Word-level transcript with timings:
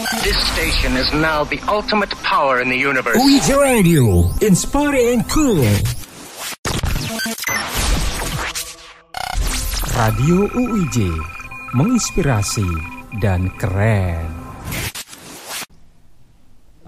This 0.00 0.40
station 0.56 0.96
is 0.96 1.12
now 1.12 1.44
the 1.44 1.60
ultimate 1.68 2.08
power 2.24 2.64
in 2.64 2.72
the 2.72 2.80
universe. 2.80 3.20
UIJ 3.20 3.52
Radio, 3.60 4.32
inspiring 4.40 5.20
and 5.20 5.22
cool. 5.28 5.60
Radio 9.92 10.48
UIJ, 10.56 11.04
menginspirasi 11.76 12.64
dan 13.20 13.52
keren. 13.60 14.24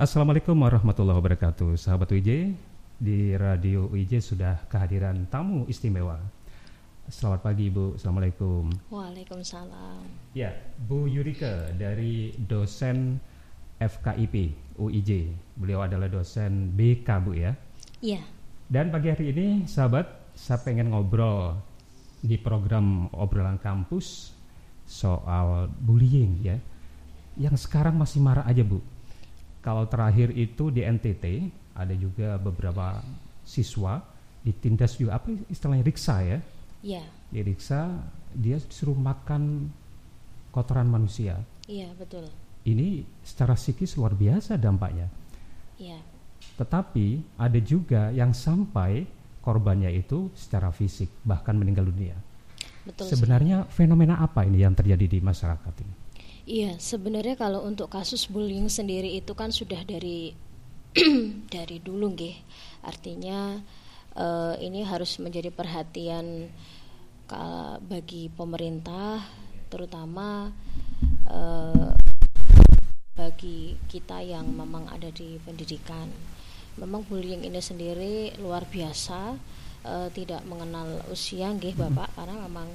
Assalamualaikum 0.00 0.56
warahmatullahi 0.56 1.20
wabarakatuh 1.20 1.76
Sahabat 1.76 2.16
UIJ 2.16 2.56
Di 2.96 3.36
Radio 3.36 3.92
UIJ 3.92 4.24
sudah 4.24 4.64
kehadiran 4.72 5.29
tamu 5.29 5.68
istimewa 5.68 6.16
Selamat 7.10 7.42
pagi 7.42 7.66
Bu, 7.66 7.98
Assalamualaikum. 7.98 8.70
Waalaikumsalam. 8.86 10.06
Ya, 10.38 10.54
Bu 10.86 11.10
Yurika 11.10 11.74
dari 11.74 12.30
dosen 12.46 13.18
FKIP 13.82 14.54
UIJ 14.79 15.34
Beliau 15.58 15.82
adalah 15.82 16.07
dosen 16.07 16.70
BK 16.79 17.08
Bu 17.18 17.34
ya? 17.34 17.58
Iya. 17.98 18.22
Dan 18.70 18.94
pagi 18.94 19.10
hari 19.10 19.34
ini 19.34 19.66
sahabat 19.66 20.30
Saya 20.38 20.62
pengen 20.62 20.94
ngobrol 20.94 21.58
di 22.22 22.38
program 22.38 23.10
obrolan 23.10 23.58
kampus 23.58 24.30
Soal 24.86 25.66
bullying 25.82 26.38
ya. 26.38 26.57
Yang 27.34 27.66
sekarang 27.66 27.98
masih 27.98 28.22
marah 28.22 28.46
aja 28.46 28.62
Bu. 28.62 28.79
Kalau 29.58 29.90
terakhir 29.90 30.30
itu 30.38 30.71
di 30.71 30.86
NTT 30.86 31.50
ada 31.74 31.94
juga 31.98 32.38
beberapa 32.38 33.02
siswa 33.42 33.98
ditindas 34.42 34.98
juga 34.98 35.19
apa 35.19 35.30
istilahnya 35.50 35.86
riksa 35.86 36.19
ya? 36.22 36.38
Iya. 36.83 37.06
Di 37.31 37.41
riksa 37.41 37.89
dia 38.34 38.59
disuruh 38.59 38.98
makan 38.98 39.70
kotoran 40.50 40.91
manusia. 40.91 41.39
Iya 41.70 41.95
betul. 41.97 42.27
Ini 42.62 43.03
secara 43.22 43.55
psikis 43.55 43.95
luar 43.98 44.14
biasa 44.14 44.58
dampaknya. 44.58 45.06
Iya. 45.78 45.98
Tetapi 46.58 47.39
ada 47.39 47.61
juga 47.62 48.11
yang 48.11 48.34
sampai 48.34 49.06
korbannya 49.42 49.91
itu 49.91 50.30
secara 50.34 50.70
fisik 50.70 51.11
bahkan 51.27 51.58
meninggal 51.58 51.86
dunia. 51.91 52.14
Betul. 52.86 53.11
Sebenarnya 53.11 53.67
sih. 53.67 53.83
fenomena 53.83 54.19
apa 54.22 54.42
ini 54.46 54.62
yang 54.62 54.74
terjadi 54.74 55.06
di 55.06 55.19
masyarakat 55.22 55.74
ini? 55.83 55.94
Iya, 56.42 56.74
sebenarnya 56.83 57.39
kalau 57.39 57.62
untuk 57.62 57.86
kasus 57.86 58.27
bullying 58.27 58.67
sendiri 58.67 59.14
itu 59.14 59.30
kan 59.39 59.55
sudah 59.55 59.86
dari 59.86 60.34
dari 61.55 61.78
dulu 61.78 62.19
nggih. 62.19 62.36
Artinya 62.83 63.62
uh, 64.16 64.55
ini 64.60 64.84
harus 64.84 65.18
menjadi 65.20 65.52
perhatian 65.52 66.50
bagi 67.88 68.28
pemerintah 68.28 69.24
terutama 69.72 70.52
uh, 71.32 71.88
bagi 73.16 73.72
kita 73.88 74.20
yang 74.20 74.52
memang 74.52 74.92
ada 74.92 75.08
di 75.08 75.40
pendidikan. 75.40 76.12
Memang 76.77 77.08
bullying 77.08 77.40
ini 77.48 77.56
sendiri 77.56 78.36
luar 78.36 78.68
biasa 78.68 79.36
tidak 80.12 80.44
mengenal 80.46 81.02
usia 81.10 81.50
nggih 81.50 81.74
Bapak 81.74 82.14
karena 82.14 82.38
memang 82.46 82.68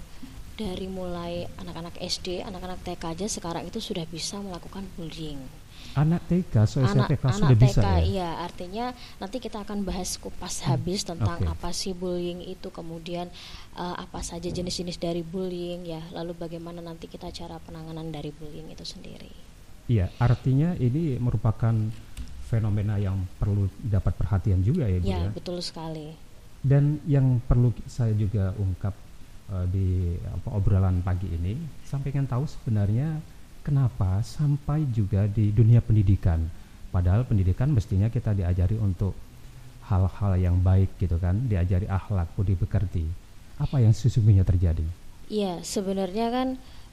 dari 0.58 0.90
mulai 0.90 1.46
anak-anak 1.62 2.02
SD, 2.02 2.42
anak-anak 2.42 2.82
TK 2.82 3.04
aja 3.14 3.28
sekarang 3.30 3.70
itu 3.70 3.78
sudah 3.78 4.10
bisa 4.10 4.42
melakukan 4.42 4.90
bullying. 4.98 5.38
Anak 5.96 6.22
TK, 6.28 6.54
so 6.68 6.84
anak, 6.84 7.08
TK 7.16 7.24
anak 7.24 7.38
sudah 7.40 7.58
TK, 7.58 7.64
bisa 7.64 7.82
ya? 7.82 7.98
Iya, 8.04 8.30
artinya 8.44 8.86
nanti 9.22 9.38
kita 9.40 9.64
akan 9.64 9.88
bahas 9.88 10.20
kupas 10.20 10.66
habis 10.68 11.08
tentang 11.08 11.40
okay. 11.40 11.54
apa 11.54 11.70
sih 11.72 11.96
bullying 11.96 12.44
itu, 12.44 12.68
kemudian 12.74 13.32
uh, 13.78 13.96
apa 13.96 14.20
saja 14.26 14.52
jenis-jenis 14.52 15.00
dari 15.00 15.24
bullying 15.24 15.88
ya, 15.88 16.02
lalu 16.12 16.36
bagaimana 16.36 16.84
nanti 16.84 17.08
kita 17.08 17.32
cara 17.32 17.58
penanganan 17.64 18.12
dari 18.12 18.34
bullying 18.36 18.68
itu 18.74 18.84
sendiri. 18.84 19.32
Iya, 19.88 20.12
artinya 20.20 20.76
ini 20.76 21.16
merupakan 21.16 21.72
fenomena 22.48 23.00
yang 23.00 23.28
perlu 23.40 23.72
dapat 23.80 24.16
perhatian 24.16 24.60
juga 24.64 24.88
ya, 24.88 25.00
Bu 25.00 25.08
ya? 25.08 25.20
Ya, 25.24 25.32
betul 25.32 25.58
sekali. 25.64 26.16
Dan 26.64 27.00
yang 27.08 27.40
perlu 27.44 27.72
saya 27.88 28.12
juga 28.16 28.52
ungkap 28.60 28.96
uh, 29.52 29.66
di 29.68 30.16
apa, 30.28 30.50
obrolan 30.56 31.00
pagi 31.04 31.32
ini 31.32 31.56
sampaikan 31.88 32.28
tahu 32.28 32.44
sebenarnya 32.48 33.20
kenapa 33.68 34.24
sampai 34.24 34.88
juga 34.96 35.28
di 35.28 35.52
dunia 35.52 35.84
pendidikan? 35.84 36.48
Padahal 36.88 37.28
pendidikan 37.28 37.76
mestinya 37.76 38.08
kita 38.08 38.32
diajari 38.32 38.80
untuk 38.80 39.12
hal-hal 39.92 40.40
yang 40.40 40.56
baik 40.64 40.96
gitu 41.04 41.20
kan 41.20 41.36
diajari 41.52 41.88
akhlak 41.88 42.32
budi 42.36 42.56
pekerti 42.56 43.28
apa 43.58 43.82
yang 43.82 43.92
sesungguhnya 43.92 44.46
terjadi? 44.46 44.86
Iya 45.28 45.60
sebenarnya 45.66 46.32
kan 46.32 46.48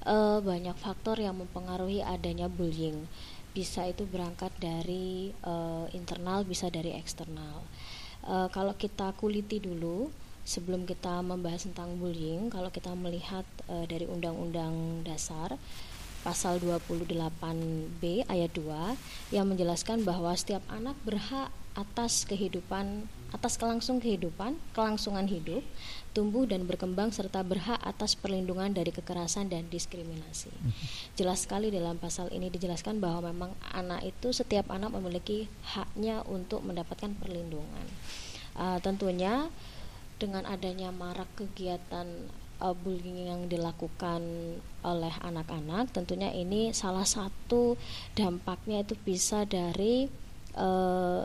uh, 0.09 0.43
banyak 0.43 0.75
faktor 0.81 1.21
yang 1.21 1.39
mempengaruhi 1.39 2.03
adanya 2.03 2.51
bullying. 2.51 3.07
Bisa 3.55 3.87
itu 3.87 4.03
berangkat 4.09 4.51
dari 4.59 5.31
uh, 5.47 5.87
internal 5.95 6.43
bisa 6.43 6.67
dari 6.73 6.97
eksternal. 6.99 7.63
Uh, 8.25 8.49
kalau 8.51 8.75
kita 8.75 9.15
kuliti 9.15 9.63
dulu 9.63 10.11
sebelum 10.43 10.89
kita 10.89 11.23
membahas 11.23 11.69
tentang 11.69 11.95
bullying, 12.01 12.51
kalau 12.51 12.73
kita 12.73 12.91
melihat 12.97 13.47
uh, 13.71 13.85
dari 13.87 14.09
Undang-Undang 14.09 15.07
Dasar 15.07 15.55
pasal 16.25 16.57
28B 16.59 18.25
ayat 18.27 18.51
2 18.57 19.37
yang 19.37 19.45
menjelaskan 19.45 20.03
bahwa 20.09 20.33
setiap 20.33 20.65
anak 20.73 20.97
berhak 21.05 21.53
atas 21.77 22.25
kehidupan 22.25 23.05
atas 23.35 23.59
kelangsung 23.59 23.99
kehidupan, 23.99 24.55
kelangsungan 24.79 25.27
hidup, 25.27 25.67
tumbuh 26.15 26.47
dan 26.47 26.71
berkembang 26.71 27.11
serta 27.11 27.43
berhak 27.43 27.83
atas 27.83 28.15
perlindungan 28.15 28.71
dari 28.71 28.95
kekerasan 28.95 29.51
dan 29.51 29.67
diskriminasi. 29.67 30.55
Jelas 31.19 31.43
sekali 31.43 31.75
dalam 31.75 31.99
pasal 31.99 32.31
ini 32.31 32.47
dijelaskan 32.47 33.03
bahwa 33.03 33.35
memang 33.35 33.51
anak 33.75 34.07
itu 34.07 34.31
setiap 34.31 34.71
anak 34.71 34.95
memiliki 34.95 35.51
haknya 35.67 36.23
untuk 36.31 36.63
mendapatkan 36.63 37.11
perlindungan. 37.19 37.87
Uh, 38.55 38.79
tentunya 38.79 39.51
dengan 40.23 40.47
adanya 40.47 40.95
marak 40.95 41.27
kegiatan 41.35 42.07
uh, 42.61 42.75
bullying 42.77 43.27
yang 43.31 43.43
dilakukan 43.49 44.23
oleh 44.85 45.15
anak-anak 45.25 45.91
tentunya 45.95 46.31
ini 46.31 46.71
salah 46.77 47.07
satu 47.07 47.75
dampaknya 48.13 48.85
itu 48.85 48.95
bisa 49.01 49.49
dari 49.49 50.07
uh, 50.59 51.25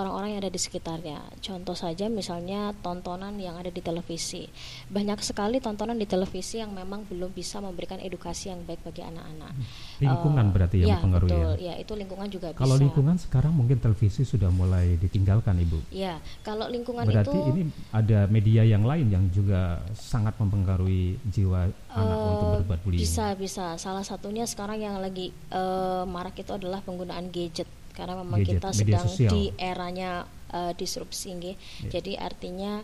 orang-orang 0.00 0.28
yang 0.36 0.40
ada 0.44 0.52
di 0.52 0.60
sekitarnya. 0.60 1.20
Contoh 1.44 1.76
saja 1.76 2.08
misalnya 2.08 2.72
tontonan 2.80 3.36
yang 3.36 3.60
ada 3.60 3.68
di 3.68 3.82
televisi. 3.84 4.48
Banyak 4.88 5.20
sekali 5.20 5.60
tontonan 5.60 6.00
di 6.00 6.08
televisi 6.08 6.64
yang 6.64 6.72
memang 6.72 7.04
belum 7.04 7.28
bisa 7.32 7.60
memberikan 7.60 8.00
edukasi 8.00 8.48
yang 8.48 8.64
baik 8.64 8.80
bagi 8.80 9.04
anak-anak. 9.04 9.52
Lingkungan 10.00 10.44
uh, 10.48 10.52
berarti 10.52 10.76
yang 10.80 10.88
ya, 10.88 10.96
mempengaruhi 11.00 11.30
betul. 11.30 11.52
ya. 11.60 11.72
Ya, 11.72 11.74
itu 11.76 11.92
lingkungan 11.92 12.28
juga 12.32 12.48
Kalau 12.56 12.76
bisa. 12.76 12.84
lingkungan 12.88 13.16
sekarang 13.20 13.52
mungkin 13.52 13.76
televisi 13.80 14.24
sudah 14.24 14.48
mulai 14.48 14.96
ditinggalkan, 14.96 15.60
Ibu. 15.60 15.92
Ya, 15.92 16.16
kalau 16.40 16.68
lingkungan 16.72 17.04
berarti 17.04 17.36
itu 17.36 17.50
ini 17.52 17.62
ada 17.92 18.24
media 18.32 18.64
yang 18.64 18.88
lain 18.88 19.12
yang 19.12 19.24
juga 19.28 19.84
sangat 19.92 20.36
mempengaruhi 20.40 21.20
jiwa 21.28 21.68
uh, 21.68 22.00
anak 22.00 22.16
untuk 22.16 22.48
berbuat 22.64 22.80
bullying. 22.80 23.04
Bisa, 23.04 23.36
bisa. 23.36 23.76
Salah 23.76 24.04
satunya 24.04 24.48
sekarang 24.48 24.80
yang 24.80 24.96
lagi 24.96 25.36
uh, 25.52 26.08
marak 26.08 26.40
itu 26.40 26.52
adalah 26.56 26.80
penggunaan 26.80 27.28
gadget 27.28 27.68
karena 27.92 28.18
memang 28.20 28.40
Gadget, 28.40 28.60
kita 28.60 28.68
sedang 28.72 29.06
di 29.32 29.42
eranya 29.60 30.24
uh, 30.52 30.72
disrupsi 30.76 31.32
nggih. 31.36 31.56
Yeah. 31.56 31.92
Jadi 31.98 32.12
artinya 32.16 32.82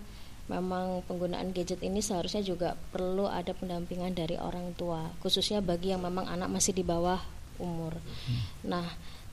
memang 0.48 1.04
penggunaan 1.04 1.52
gadget 1.52 1.84
ini 1.84 2.00
seharusnya 2.00 2.40
juga 2.40 2.72
perlu 2.88 3.28
ada 3.28 3.52
pendampingan 3.52 4.16
dari 4.16 4.40
orang 4.40 4.72
tua, 4.80 5.12
khususnya 5.20 5.60
bagi 5.60 5.92
yang 5.92 6.00
memang 6.00 6.24
anak 6.24 6.48
masih 6.48 6.72
di 6.72 6.80
bawah 6.80 7.20
umur. 7.60 8.00
Hmm. 8.00 8.40
Nah, 8.64 8.86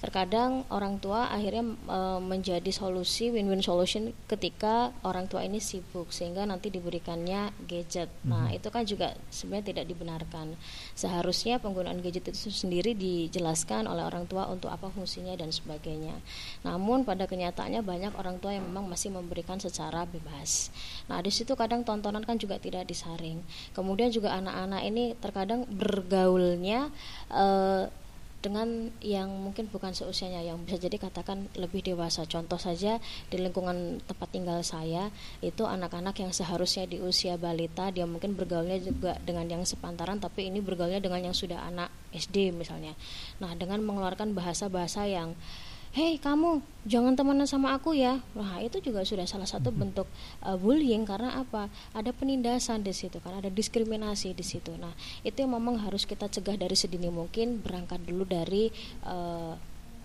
terkadang 0.05 0.61
orang 0.69 1.01
tua 1.01 1.33
akhirnya 1.33 1.66
e, 1.66 1.99
menjadi 2.21 2.69
solusi 2.69 3.33
win-win 3.33 3.66
solution 3.66 4.13
ketika 4.29 4.93
orang 5.01 5.25
tua 5.25 5.41
ini 5.41 5.57
sibuk 5.57 6.13
sehingga 6.13 6.45
nanti 6.45 6.69
diberikannya 6.69 7.49
gadget. 7.66 8.13
Nah, 8.21 8.53
Mhm. 8.53 8.57
itu 8.61 8.67
kan 8.69 8.85
juga 8.85 9.17
sebenarnya 9.33 9.73
tidak 9.73 9.85
dibenarkan. 9.89 10.53
Seharusnya 10.93 11.57
penggunaan 11.57 12.05
gadget 12.05 12.29
itu 12.29 12.53
sendiri 12.53 12.93
dijelaskan 12.93 13.89
oleh 13.89 14.05
orang 14.05 14.29
tua 14.29 14.45
untuk 14.45 14.69
apa 14.69 14.93
fungsinya 14.93 15.34
dan 15.34 15.49
sebagainya. 15.49 16.13
Namun 16.61 17.01
pada 17.01 17.25
kenyataannya 17.25 17.81
banyak 17.81 18.13
orang 18.13 18.37
tua 18.37 18.53
yang 18.53 18.69
memang 18.69 18.85
masih 18.85 19.09
memberikan 19.09 19.58
secara 19.58 20.05
bebas. 20.05 20.69
Nah, 21.09 21.17
di 21.25 21.34
situ 21.34 21.58
kadang 21.58 21.81
tontonan 21.81 22.22
kan 22.22 22.37
juga 22.37 22.61
tidak 22.61 22.85
disaring. 22.85 23.41
Kemudian 23.73 24.13
juga 24.13 24.37
anak-anak 24.37 24.81
ini 24.85 25.17
terkadang 25.17 25.66
bergaulnya 25.66 26.93
eh, 27.34 28.04
dengan 28.46 28.94
yang 29.02 29.34
mungkin 29.34 29.66
bukan 29.74 29.97
seusianya 29.97 30.46
yang 30.46 30.62
bisa 30.62 30.78
jadi 30.78 31.02
katakan 31.02 31.50
lebih 31.58 31.82
dewasa. 31.82 32.30
Contoh 32.30 32.62
saja 32.62 33.02
di 33.34 33.42
lingkungan 33.42 34.06
tempat 34.06 34.30
tinggal 34.30 34.62
saya 34.62 35.09
itu 35.42 35.66
anak-anak 35.66 36.14
yang 36.22 36.30
seharusnya 36.30 36.86
di 36.86 37.02
usia 37.02 37.42
balita 37.42 37.90
dia 37.90 38.06
mungkin 38.06 38.38
bergaulnya 38.38 38.78
juga 38.78 39.18
dengan 39.26 39.50
yang 39.50 39.66
sepantaran 39.66 40.22
tapi 40.22 40.53
ini 40.53 40.62
bergaulnya 40.62 41.02
dengan 41.02 41.26
yang 41.26 41.34
sudah 41.34 41.66
anak 41.66 41.90
SD 42.14 42.53
misalnya. 42.53 42.94
Nah 43.42 43.58
dengan 43.58 43.82
mengeluarkan 43.82 44.38
bahasa-bahasa 44.38 45.09
yang 45.09 45.34
hei 45.96 46.20
kamu 46.20 46.59
jangan 46.84 47.16
temenan 47.16 47.47
sama 47.47 47.72
aku 47.72 47.96
ya 47.96 48.20
nah 48.36 48.59
itu 48.59 48.84
juga 48.84 49.08
sudah 49.08 49.24
salah 49.24 49.47
satu 49.47 49.72
Mhm. 49.72 49.78
bentuk 49.80 50.08
uh, 50.44 50.59
bullying 50.59 51.08
karena 51.08 51.40
apa 51.40 51.72
ada 51.96 52.12
penindasan 52.12 52.84
di 52.84 52.92
situ 52.92 53.24
kan 53.24 53.40
ada 53.40 53.47
diskriminasi 53.47 54.36
di 54.36 54.44
situ 54.44 54.76
nah 54.76 54.92
itu 55.24 55.40
yang 55.40 55.56
memang 55.56 55.80
harus 55.80 56.03
kita 56.03 56.28
cegah 56.28 56.59
dari 56.59 56.76
sedini 56.76 57.08
mungkin 57.08 57.64
berangkat 57.64 58.03
dulu 58.03 58.28
dari 58.28 58.68
uh, 59.08 59.56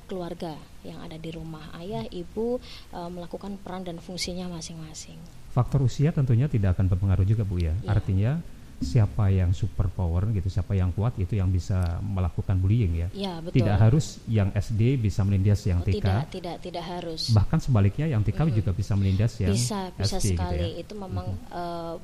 keluarga 0.07 0.55
yang 0.87 1.03
ada 1.03 1.19
di 1.19 1.31
rumah 1.35 1.75
ayah 1.83 2.07
ibu 2.11 2.63
uh, 2.95 3.11
melakukan 3.11 3.59
peran 3.59 3.83
dan 3.83 3.99
fungsinya 3.99 4.47
masing-masing 4.47 5.19
Faktor 5.51 5.83
usia 5.83 6.15
tentunya 6.15 6.47
tidak 6.47 6.79
akan 6.79 6.87
berpengaruh 6.87 7.27
juga 7.27 7.43
Bu 7.43 7.59
ya. 7.59 7.75
Ya. 7.83 7.91
Artinya 7.91 8.39
siapa 8.81 9.29
yang 9.29 9.53
super 9.53 9.87
power 9.87 10.33
gitu, 10.33 10.49
siapa 10.49 10.73
yang 10.73 10.89
kuat 10.91 11.13
itu 11.15 11.37
yang 11.37 11.49
bisa 11.49 12.01
melakukan 12.01 12.57
bullying 12.57 12.97
ya. 12.97 13.09
ya 13.13 13.33
betul 13.39 13.61
Tidak 13.61 13.77
harus 13.77 14.07
yang 14.25 14.49
SD 14.51 14.97
bisa 14.97 15.21
menindas 15.21 15.61
yang 15.63 15.81
Oh, 15.81 15.87
TK. 15.87 16.01
tidak 16.01 16.21
tidak 16.33 16.57
tidak 16.59 16.85
harus 16.89 17.29
Bahkan 17.31 17.61
sebaliknya 17.61 18.09
yang 18.09 18.25
TK 18.25 18.41
Mhm. 18.43 18.57
juga 18.57 18.71
bisa 18.73 18.97
menindas 18.97 19.37
yang 19.37 19.53
bisa 19.53 19.93
bisa 19.93 20.17
SD 20.17 20.33
gitu 20.33 20.33
sekali 20.35 20.65
ya. 20.67 20.81
itu 20.81 20.93
memang 20.97 21.27
eh, 21.47 21.95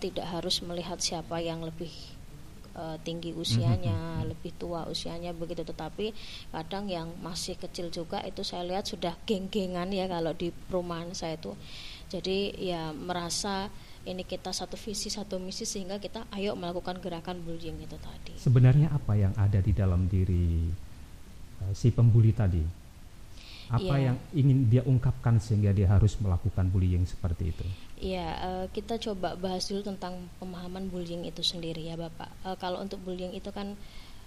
tidak 0.00 0.26
harus 0.26 0.60
melihat 0.60 0.96
siapa 0.98 1.36
yang 1.38 1.60
lebih 1.60 1.92
eh, 2.74 2.96
tinggi 3.00 3.30
usianya 3.30 4.24
Mhm. 4.24 4.34
lebih 4.34 4.50
tua 4.56 4.82
usianya 4.84 5.30
begitu 5.30 5.62
tetapi 5.62 6.10
kadang 6.50 6.88
yang 6.88 7.06
masih 7.20 7.54
kecil 7.54 7.86
juga 7.86 8.18
itu 8.20 8.40
saya 8.40 8.64
lihat 8.64 8.88
sudah 8.88 9.14
geng-gengan 9.22 9.86
ya 9.88 10.08
kalau 10.08 10.32
di 10.32 10.48
perumahan 10.50 11.12
saya 11.12 11.36
itu 11.36 11.54
jadi 12.08 12.38
ya 12.56 12.82
merasa 12.90 13.70
ini 14.04 14.22
kita 14.22 14.52
satu 14.52 14.76
visi 14.76 15.08
satu 15.08 15.40
misi 15.40 15.64
sehingga 15.64 15.96
kita 15.96 16.28
ayo 16.36 16.52
melakukan 16.54 17.00
gerakan 17.00 17.40
bullying 17.40 17.80
itu 17.80 17.96
tadi 17.96 18.36
Sebenarnya 18.36 18.92
apa 18.92 19.16
yang 19.16 19.32
ada 19.34 19.58
di 19.60 19.72
dalam 19.72 20.04
diri 20.06 20.68
uh, 21.64 21.72
si 21.72 21.88
pembuli 21.88 22.32
tadi? 22.36 22.60
Apa 23.64 23.96
Iya. 23.96 24.12
yang 24.12 24.16
ingin 24.36 24.58
dia 24.68 24.82
ungkapkan 24.84 25.40
sehingga 25.40 25.72
dia 25.72 25.88
harus 25.88 26.20
melakukan 26.20 26.68
bullying 26.68 27.08
seperti 27.08 27.48
itu? 27.48 27.64
Iya, 27.96 28.28
eh, 28.36 28.64
kita 28.76 29.00
coba 29.00 29.40
bahas 29.40 29.64
dulu 29.64 29.80
tentang 29.80 30.28
pemahaman 30.36 30.92
bullying 30.92 31.24
itu 31.24 31.40
sendiri 31.40 31.80
ya 31.80 31.96
Bapak. 31.96 32.28
Eh, 32.44 32.56
kalau 32.60 32.84
untuk 32.84 33.00
bullying 33.00 33.32
itu 33.32 33.48
kan 33.56 33.72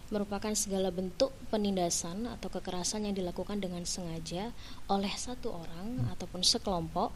merupakan 0.10 0.50
segala 0.58 0.90
bentuk 0.90 1.30
penindasan 1.52 2.26
atau 2.26 2.50
kekerasan 2.50 3.06
yang 3.06 3.14
dilakukan 3.14 3.62
dengan 3.62 3.84
sengaja 3.86 4.56
oleh 4.90 5.12
satu 5.14 5.54
orang 5.54 6.10
ataupun 6.16 6.42
sekelompok 6.42 7.12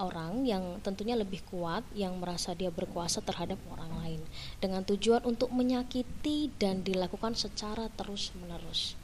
orang 0.00 0.48
yang 0.48 0.80
tentunya 0.80 1.12
lebih 1.12 1.44
kuat 1.52 1.84
yang 1.92 2.16
merasa 2.16 2.56
dia 2.56 2.72
berkuasa 2.72 3.20
terhadap 3.20 3.60
orang 3.68 3.92
lain 4.00 4.20
dengan 4.62 4.80
tujuan 4.88 5.20
untuk 5.28 5.52
menyakiti 5.52 6.48
dan 6.56 6.80
dilakukan 6.80 7.36
secara 7.36 7.92
terus-menerus. 7.92 8.96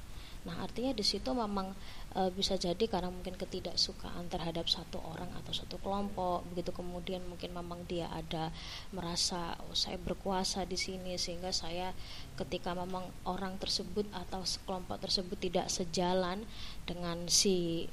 Nah, 0.46 0.64
artinya 0.64 0.96
di 0.96 1.05
situ 1.05 1.29
memang 1.35 1.76
e, 2.17 2.32
bisa 2.32 2.56
jadi 2.56 2.81
karena 2.88 3.12
mungkin 3.12 3.37
ketidaksukaan 3.37 4.32
terhadap 4.32 4.64
satu 4.70 4.96
orang 5.02 5.29
atau 5.44 5.52
satu 5.52 5.76
kelompok, 5.82 6.46
begitu 6.49 6.73
kemudian 6.73 7.20
mungkin 7.29 7.52
memang 7.52 7.84
dia 7.84 8.08
ada 8.08 8.49
merasa 8.94 9.61
oh, 9.69 9.76
saya 9.76 10.00
berkuasa 10.00 10.64
di 10.64 10.81
sini 10.81 11.20
sehingga 11.20 11.52
saya 11.52 11.93
ketika 12.41 12.73
memang 12.73 13.05
orang 13.29 13.61
tersebut 13.61 14.08
atau 14.14 14.46
sekelompok 14.46 15.02
tersebut 15.02 15.37
tidak 15.37 15.67
sejalan 15.69 16.46
dengan 16.88 17.29
si 17.29 17.84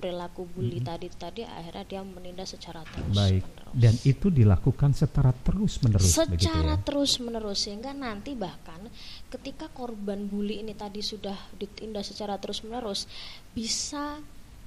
perilaku 0.00 0.48
bully 0.48 0.80
Mhm. 0.80 0.86
tadi 0.88 1.06
tadi 1.12 1.40
akhirnya 1.44 1.84
dia 1.84 2.00
menindas 2.00 2.56
secara 2.56 2.80
terus 2.82 3.12
Baik. 3.12 3.44
menerus 3.44 3.68
Dan 3.70 3.94
itu 4.02 4.26
dilakukan 4.32 4.90
secara 4.90 5.30
terus 5.30 5.78
menerus 5.78 6.10
begitu 6.16 6.48
secara 6.48 6.74
ya. 6.74 6.82
terus 6.82 7.12
menerus 7.20 7.58
sehingga 7.62 7.92
nanti 7.92 8.32
bahkan 8.34 8.80
ketika 9.28 9.68
korban 9.70 10.26
bully 10.26 10.58
ini 10.58 10.72
tadi 10.72 10.98
sudah 10.98 11.36
ditindas 11.54 12.10
secara 12.10 12.40
terus 12.40 12.64
menerus 12.64 13.04
bisa 13.52 14.18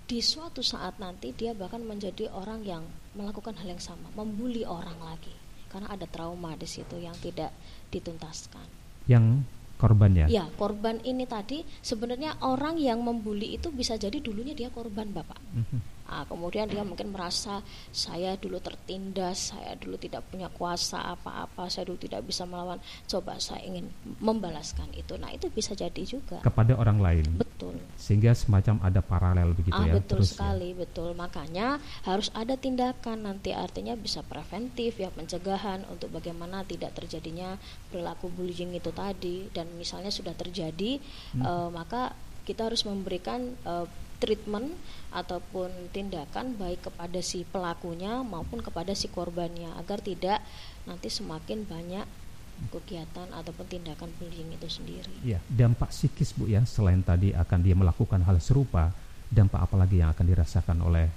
di 0.04 0.20
suatu 0.20 0.62
saat 0.62 1.00
nanti 1.00 1.32
dia 1.32 1.52
bahkan 1.52 1.82
menjadi 1.82 2.30
orang 2.30 2.62
yang 2.62 2.84
melakukan 3.12 3.56
hal 3.56 3.68
yang 3.68 3.82
sama 3.82 4.08
membuli 4.14 4.64
orang 4.64 5.00
lagi 5.00 5.32
karena 5.68 5.90
ada 5.90 6.06
trauma 6.06 6.54
di 6.54 6.68
situ 6.68 6.96
yang 6.96 7.16
tidak 7.18 7.50
dituntaskan 7.90 8.68
Yang 9.04 9.42
korbannya. 9.84 10.26
ya 10.32 10.48
korban 10.56 11.04
ini 11.04 11.28
tadi 11.28 11.68
sebenarnya 11.84 12.40
orang 12.40 12.80
yang 12.80 13.04
membuli 13.04 13.60
itu 13.60 13.68
bisa 13.70 14.00
jadi 14.00 14.16
dulunya 14.18 14.56
dia 14.56 14.72
korban 14.72 15.12
bapak 15.12 15.36
Mhm. 15.52 15.93
Ah, 16.10 16.28
kemudian 16.28 16.68
dia 16.68 16.84
mungkin 16.84 17.10
merasa 17.16 17.64
saya 17.90 18.36
dulu 18.36 18.60
tertindas, 18.60 19.56
saya 19.56 19.74
dulu 19.80 19.96
tidak 19.98 20.24
punya 20.28 20.52
kuasa 20.52 21.16
apa-apa, 21.16 21.72
saya 21.72 21.88
dulu 21.88 22.00
tidak 22.00 22.28
bisa 22.28 22.44
melawan. 22.44 22.78
Coba 23.08 23.40
saya 23.40 23.64
ingin 23.64 23.88
membalaskan 24.20 24.92
itu. 24.94 25.16
Nah, 25.18 25.32
itu 25.32 25.48
bisa 25.50 25.74
jadi 25.74 26.04
juga. 26.04 26.44
Kepada 26.44 26.76
orang 26.76 27.00
lain. 27.00 27.26
Betul. 27.40 27.80
Sehingga 27.96 28.36
semacam 28.36 28.84
ada 28.84 29.00
paralel 29.00 29.56
begitu 29.56 29.80
ah, 29.80 29.88
ya. 29.88 29.94
betul 29.98 30.20
terus 30.20 30.36
ya. 30.36 30.44
sekali, 30.44 30.70
betul. 30.76 31.10
Makanya 31.16 31.80
harus 32.04 32.28
ada 32.36 32.60
tindakan 32.60 33.24
nanti 33.24 33.56
artinya 33.56 33.96
bisa 33.96 34.20
preventif 34.26 35.00
ya 35.00 35.08
pencegahan 35.14 35.88
untuk 35.88 36.12
bagaimana 36.12 36.68
tidak 36.68 36.94
terjadinya 36.98 37.56
perilaku 37.90 38.28
bullying 38.28 38.76
itu 38.76 38.92
tadi 38.92 39.48
dan 39.56 39.70
misalnya 39.80 40.12
sudah 40.12 40.36
terjadi 40.36 41.00
Hmm. 41.34 41.42
eh, 41.46 41.70
maka 41.74 42.14
kita 42.44 42.68
harus 42.68 42.84
memberikan 42.84 43.56
eh, 43.64 43.88
treatment 44.24 44.72
ataupun 45.12 45.92
tindakan 45.92 46.56
baik 46.56 46.88
kepada 46.88 47.20
si 47.20 47.44
pelakunya 47.44 48.24
maupun 48.24 48.64
kepada 48.64 48.96
si 48.96 49.12
korbannya 49.12 49.76
agar 49.76 50.00
tidak 50.00 50.40
nanti 50.88 51.12
semakin 51.12 51.68
banyak 51.68 52.08
kegiatan 52.72 53.28
ataupun 53.36 53.66
tindakan 53.68 54.08
bullying 54.16 54.56
itu 54.56 54.68
sendiri. 54.72 55.12
Ya, 55.28 55.44
dampak 55.52 55.92
psikis 55.92 56.32
Bu 56.32 56.48
ya 56.48 56.64
selain 56.64 57.04
tadi 57.04 57.36
akan 57.36 57.60
dia 57.60 57.76
melakukan 57.76 58.24
hal 58.24 58.40
serupa, 58.40 58.96
dampak 59.28 59.68
apa 59.68 59.76
lagi 59.76 60.00
yang 60.00 60.16
akan 60.16 60.26
dirasakan 60.26 60.78
oleh 60.80 61.08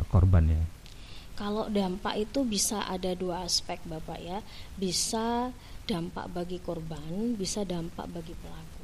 uh, 0.00 0.06
korbannya? 0.08 0.80
Kalau 1.36 1.68
dampak 1.72 2.20
itu 2.20 2.44
bisa 2.44 2.84
ada 2.84 3.16
dua 3.16 3.44
aspek 3.48 3.80
Bapak 3.88 4.20
ya. 4.20 4.44
Bisa 4.76 5.48
dampak 5.88 6.28
bagi 6.32 6.60
korban, 6.60 7.36
bisa 7.36 7.64
dampak 7.64 8.08
bagi 8.12 8.36
pelaku. 8.36 8.79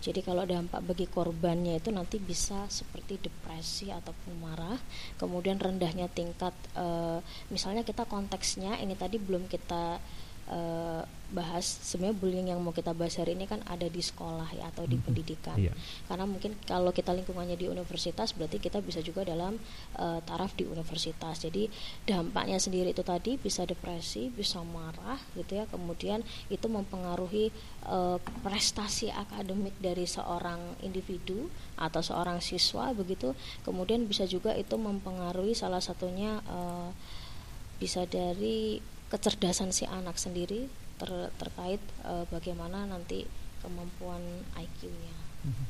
Jadi 0.00 0.20
kalau 0.22 0.46
dampak 0.46 0.84
bagi 0.84 1.06
korbannya 1.08 1.80
itu 1.80 1.90
nanti 1.90 2.20
bisa 2.20 2.68
seperti 2.70 3.18
depresi 3.18 3.90
ataupun 3.90 4.38
marah, 4.38 4.78
kemudian 5.18 5.58
rendahnya 5.58 6.06
tingkat 6.12 6.52
eh, 6.78 7.18
misalnya 7.50 7.82
kita 7.82 8.06
konteksnya 8.06 8.78
ini 8.78 8.94
tadi 8.94 9.16
belum 9.18 9.48
kita 9.50 9.98
eh, 10.46 11.02
bahas 11.26 11.66
sebenarnya 11.66 12.14
bullying 12.14 12.48
yang 12.54 12.62
mau 12.62 12.70
kita 12.70 12.94
bahas 12.94 13.18
hari 13.18 13.34
ini 13.34 13.50
kan 13.50 13.58
ada 13.66 13.90
di 13.90 13.98
sekolah 13.98 14.46
ya 14.54 14.70
atau 14.70 14.86
di 14.86 14.94
Mhm. 14.94 15.02
pendidikan 15.02 15.58
Iya. 15.58 15.74
karena 16.06 16.22
mungkin 16.22 16.54
kalau 16.62 16.94
kita 16.94 17.10
lingkungannya 17.10 17.58
di 17.58 17.66
universitas 17.66 18.30
berarti 18.30 18.62
kita 18.62 18.78
bisa 18.78 19.02
juga 19.02 19.26
dalam 19.26 19.58
eh, 19.98 20.20
taraf 20.22 20.54
di 20.54 20.62
universitas 20.62 21.42
jadi 21.42 21.66
dampaknya 22.06 22.62
sendiri 22.62 22.94
itu 22.94 23.02
tadi 23.02 23.42
bisa 23.42 23.66
depresi 23.66 24.30
bisa 24.30 24.62
marah 24.62 25.18
gitu 25.34 25.58
ya 25.58 25.66
kemudian 25.66 26.22
itu 26.46 26.66
mempengaruhi 26.70 27.50
eh, 27.82 28.18
prestasi 28.46 29.10
akademik 29.10 29.74
dari 29.82 30.06
seorang 30.06 30.78
individu 30.86 31.50
atau 31.74 32.06
seorang 32.06 32.38
siswa 32.38 32.94
begitu 32.94 33.34
kemudian 33.66 34.06
bisa 34.06 34.30
juga 34.30 34.54
itu 34.54 34.78
mempengaruhi 34.78 35.58
salah 35.58 35.82
satunya 35.82 36.38
eh, 36.46 36.90
bisa 37.82 38.06
dari 38.06 38.78
kecerdasan 39.06 39.70
si 39.70 39.86
anak 39.86 40.16
sendiri 40.16 40.66
ter- 40.96 41.30
terkait 41.36 41.82
eh, 42.02 42.24
bagaimana 42.28 42.84
nanti 42.84 43.22
kemampuan 43.60 44.22
IQ-nya 44.54 45.14
Mhm. 45.46 45.64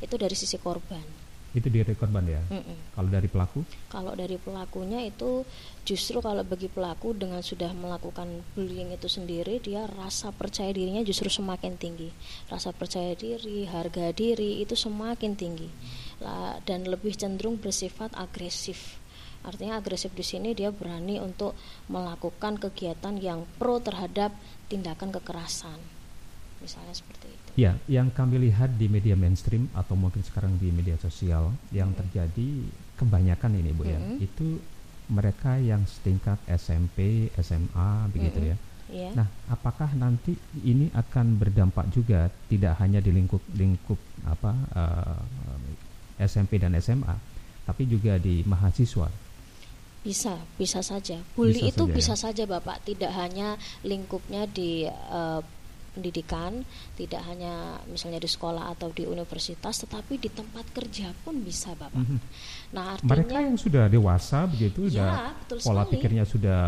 itu 0.00 0.14
dari 0.14 0.34
sisi 0.34 0.54
korban. 0.56 1.02
Itu 1.50 1.66
dari 1.66 1.98
korban 1.98 2.22
ya. 2.30 2.38
Mm-mm. 2.46 2.94
Kalau 2.94 3.10
dari 3.10 3.26
pelaku? 3.26 3.66
Kalau 3.90 4.14
dari 4.14 4.38
pelakunya 4.38 5.02
itu 5.02 5.42
justru 5.82 6.22
kalau 6.22 6.46
bagi 6.46 6.70
pelaku 6.70 7.10
dengan 7.10 7.42
sudah 7.42 7.74
melakukan 7.74 8.46
bullying 8.54 8.94
itu 8.94 9.10
sendiri 9.10 9.58
dia 9.58 9.90
rasa 9.90 10.30
percaya 10.30 10.70
dirinya 10.70 11.02
justru 11.02 11.26
semakin 11.26 11.74
tinggi. 11.74 12.06
Rasa 12.46 12.70
percaya 12.70 13.18
diri, 13.18 13.66
harga 13.66 14.14
diri 14.14 14.62
itu 14.62 14.78
semakin 14.78 15.34
tinggi. 15.34 15.66
Lah, 16.22 16.62
dan 16.62 16.86
lebih 16.86 17.18
cenderung 17.18 17.58
bersifat 17.58 18.14
agresif. 18.14 18.99
Artinya 19.40 19.80
agresif 19.80 20.12
di 20.12 20.20
sini 20.20 20.52
dia 20.52 20.68
berani 20.68 21.16
untuk 21.16 21.56
melakukan 21.88 22.60
kegiatan 22.60 23.16
yang 23.16 23.48
pro 23.56 23.80
terhadap 23.80 24.36
tindakan 24.68 25.08
kekerasan. 25.16 25.80
Misalnya 26.60 26.92
seperti 26.92 27.32
itu. 27.32 27.50
Ya, 27.56 27.80
yang 27.88 28.12
kami 28.12 28.36
lihat 28.36 28.76
di 28.76 28.84
media 28.92 29.16
mainstream 29.16 29.72
atau 29.72 29.96
mungkin 29.96 30.20
sekarang 30.20 30.60
di 30.60 30.68
media 30.68 31.00
sosial 31.00 31.56
yang 31.72 31.96
Mhm. 31.96 31.98
terjadi 32.04 32.48
kebanyakan 33.00 33.56
ini 33.56 33.72
Bu 33.72 33.88
ya, 33.88 33.96
Mhm. 33.96 34.20
itu 34.20 34.60
mereka 35.08 35.56
yang 35.56 35.88
setingkat 35.88 36.36
SMP, 36.46 37.32
SMA 37.40 38.12
begitu 38.12 38.44
Mhm. 38.44 38.48
ya. 38.52 38.56
Ya. 38.90 39.10
Nah, 39.14 39.26
apakah 39.48 39.94
nanti 39.94 40.34
ini 40.60 40.90
akan 40.92 41.38
berdampak 41.38 41.88
juga 41.94 42.28
tidak 42.50 42.74
hanya 42.82 42.98
di 42.98 43.14
lingkup 43.14 43.40
lingkup 43.56 43.98
apa 44.26 44.52
eh, 44.76 46.28
SMP 46.28 46.60
dan 46.60 46.76
SMA, 46.76 47.16
tapi 47.64 47.88
juga 47.88 48.20
di 48.20 48.44
mahasiswa? 48.44 49.08
Bisa, 50.00 50.40
bisa 50.56 50.80
saja. 50.80 51.20
Bully 51.36 51.60
Bisa 51.60 51.70
itu 51.76 51.84
saja, 51.84 51.94
bisa 51.94 52.14
ya. 52.16 52.20
saja 52.20 52.42
Bapak, 52.48 52.80
tidak 52.88 53.12
hanya 53.12 53.60
lingkupnya 53.84 54.48
di 54.48 54.88
eh, 54.88 55.40
pendidikan, 55.90 56.62
tidak 56.94 57.22
hanya 57.26 57.82
misalnya 57.86 58.22
di 58.22 58.30
sekolah 58.30 58.70
atau 58.72 58.90
di 58.90 59.04
universitas, 59.04 59.82
tetapi 59.82 60.16
di 60.16 60.30
tempat 60.30 60.66
kerja 60.70 61.10
pun 61.22 61.42
bisa, 61.42 61.74
Bapak. 61.74 61.98
Mhm. 61.98 62.18
Nah, 62.70 62.94
artinya 62.94 63.10
Mereka 63.10 63.36
yang 63.42 63.56
sudah 63.58 63.84
dewasa 63.90 64.46
begitu, 64.46 64.86
Ya, 64.86 65.02
udah 65.02 65.10
betul 65.42 65.58
pola 65.60 65.82
sekali. 65.82 65.90
pikirnya 65.98 66.24
sudah 66.24 66.62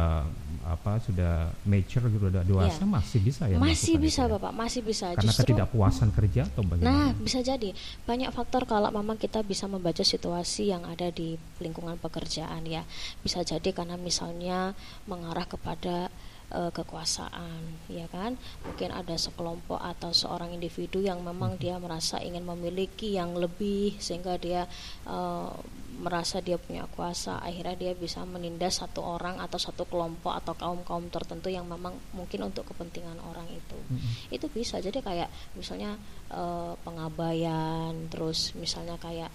apa, 0.63 1.03
sudah 1.03 1.51
mature 1.67 2.07
gitu, 2.07 2.31
udah 2.31 2.43
dewasa, 2.43 2.83
Ya. 2.83 2.87
masih 2.87 3.19
bisa 3.19 3.43
ya. 3.51 3.59
masih 3.59 3.95
bisa, 3.99 4.23
itu 4.27 4.31
ya? 4.31 4.35
Bapak, 4.39 4.53
masih 4.55 4.81
bisa. 4.83 5.07
Karena 5.15 5.23
Justru 5.27 5.43
ketidakpuasan 5.43 6.09
kerja 6.15 6.41
atau 6.47 6.63
bagaimana? 6.63 6.91
Nah, 6.91 7.09
bisa 7.19 7.39
jadi 7.43 7.71
banyak 8.07 8.31
faktor 8.31 8.63
kalau 8.67 8.91
memang 8.91 9.19
kita 9.19 9.43
bisa 9.43 9.67
membaca 9.67 10.03
situasi 10.03 10.71
yang 10.71 10.87
ada 10.87 11.11
di 11.11 11.35
lingkungan 11.59 11.99
pekerjaan 11.99 12.63
ya. 12.67 12.83
Bisa 13.23 13.43
jadi 13.43 13.71
karena 13.75 13.99
misalnya 13.99 14.75
mengarah 15.07 15.47
kepada 15.47 16.11
eh, 16.53 16.71
kekuasaan, 16.71 17.89
ya 17.89 18.07
kan? 18.13 18.37
Mungkin 18.63 18.93
ada 18.93 19.17
sekelompok 19.17 19.81
atau 19.81 20.13
seorang 20.13 20.53
individu 20.53 21.01
yang 21.01 21.25
memang 21.25 21.57
dia 21.57 21.81
merasa 21.81 22.21
ingin 22.21 22.45
memiliki 22.45 23.17
yang 23.17 23.33
lebih 23.35 23.97
sehingga 23.99 24.37
dia 24.37 24.69
eh, 25.09 25.51
merasa 25.93 26.41
dia 26.41 26.57
punya 26.57 26.89
kuasa, 26.89 27.37
akhirnya 27.39 27.77
dia 27.77 27.93
bisa 27.93 28.25
menindas 28.25 28.81
satu 28.81 29.05
orang 29.05 29.37
atau 29.39 29.61
satu 29.61 29.85
kelompok 29.85 30.33
atau 30.33 30.57
kaum-kaum 30.57 31.13
tertentu 31.13 31.53
yang 31.53 31.69
memang 31.69 31.93
mungkin 32.17 32.49
untuk 32.49 32.65
kepentingan 32.73 33.21
orang 33.21 33.45
itu 33.53 33.77
Mhm. 33.93 34.33
itu 34.33 34.47
bisa 34.49 34.81
jadi 34.81 34.99
kayak 34.99 35.29
misalnya 35.53 36.01
eh, 36.33 36.73
pengabaian 36.81 37.93
terus 38.09 38.57
misalnya 38.57 38.97
kayak 38.97 39.29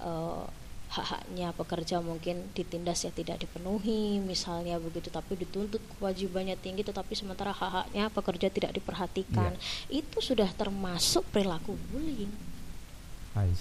eh, 0.00 0.44
hak-haknya 0.94 1.50
pekerja 1.52 1.98
mungkin 1.98 2.54
ditindas 2.54 3.02
ya 3.02 3.10
tidak 3.10 3.42
dipenuhi 3.42 4.22
misalnya 4.22 4.78
begitu 4.78 5.10
tapi 5.10 5.34
dituntut 5.34 5.82
kewajibannya 5.98 6.54
tinggi 6.54 6.86
tetapi 6.86 7.18
sementara 7.18 7.50
hak-haknya 7.50 8.06
pekerja 8.14 8.46
tidak 8.46 8.70
diperhatikan. 8.72 9.58
Itu 9.90 10.22
sudah 10.22 10.46
termasuk 10.54 11.26
perilaku 11.34 11.74
bullying. 11.90 12.30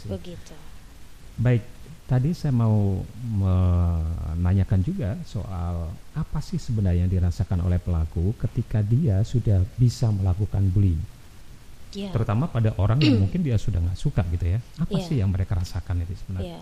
Begitu. 0.05 0.53
Baik, 1.33 1.65
tadi 2.05 2.29
saya 2.37 2.53
mau 2.53 3.01
menanyakan 3.25 4.79
juga 4.85 5.17
soal 5.25 5.89
apa 6.13 6.39
sih 6.45 6.61
sebenarnya 6.61 7.05
yang 7.05 7.11
dirasakan 7.11 7.65
oleh 7.65 7.81
pelaku 7.81 8.37
ketika 8.37 8.85
dia 8.85 9.25
sudah 9.25 9.65
bisa 9.81 10.13
melakukan 10.13 10.61
bullying, 10.69 11.01
ya 11.89 12.13
terutama 12.13 12.45
pada 12.45 12.77
orang 12.77 13.01
yang 13.01 13.17
mungkin 13.25 13.41
dia 13.41 13.57
sudah 13.57 13.81
nggak 13.81 13.97
suka 13.97 14.21
gitu 14.29 14.45
ya. 14.45 14.59
Apa 14.77 14.93
Iya. 14.93 15.05
sih 15.09 15.15
yang 15.17 15.33
mereka 15.33 15.57
rasakan 15.57 16.05
itu 16.05 16.13
sebenarnya? 16.21 16.61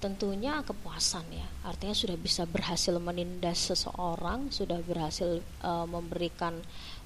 tentunya 0.00 0.64
kepuasan 0.64 1.28
ya. 1.28 1.44
Artinya 1.68 1.92
sudah 1.92 2.16
bisa 2.16 2.48
berhasil 2.48 2.96
menindas 2.96 3.68
seseorang, 3.68 4.48
sudah 4.48 4.80
berhasil 4.80 5.44
eh, 5.44 5.86
memberikan 5.86 6.56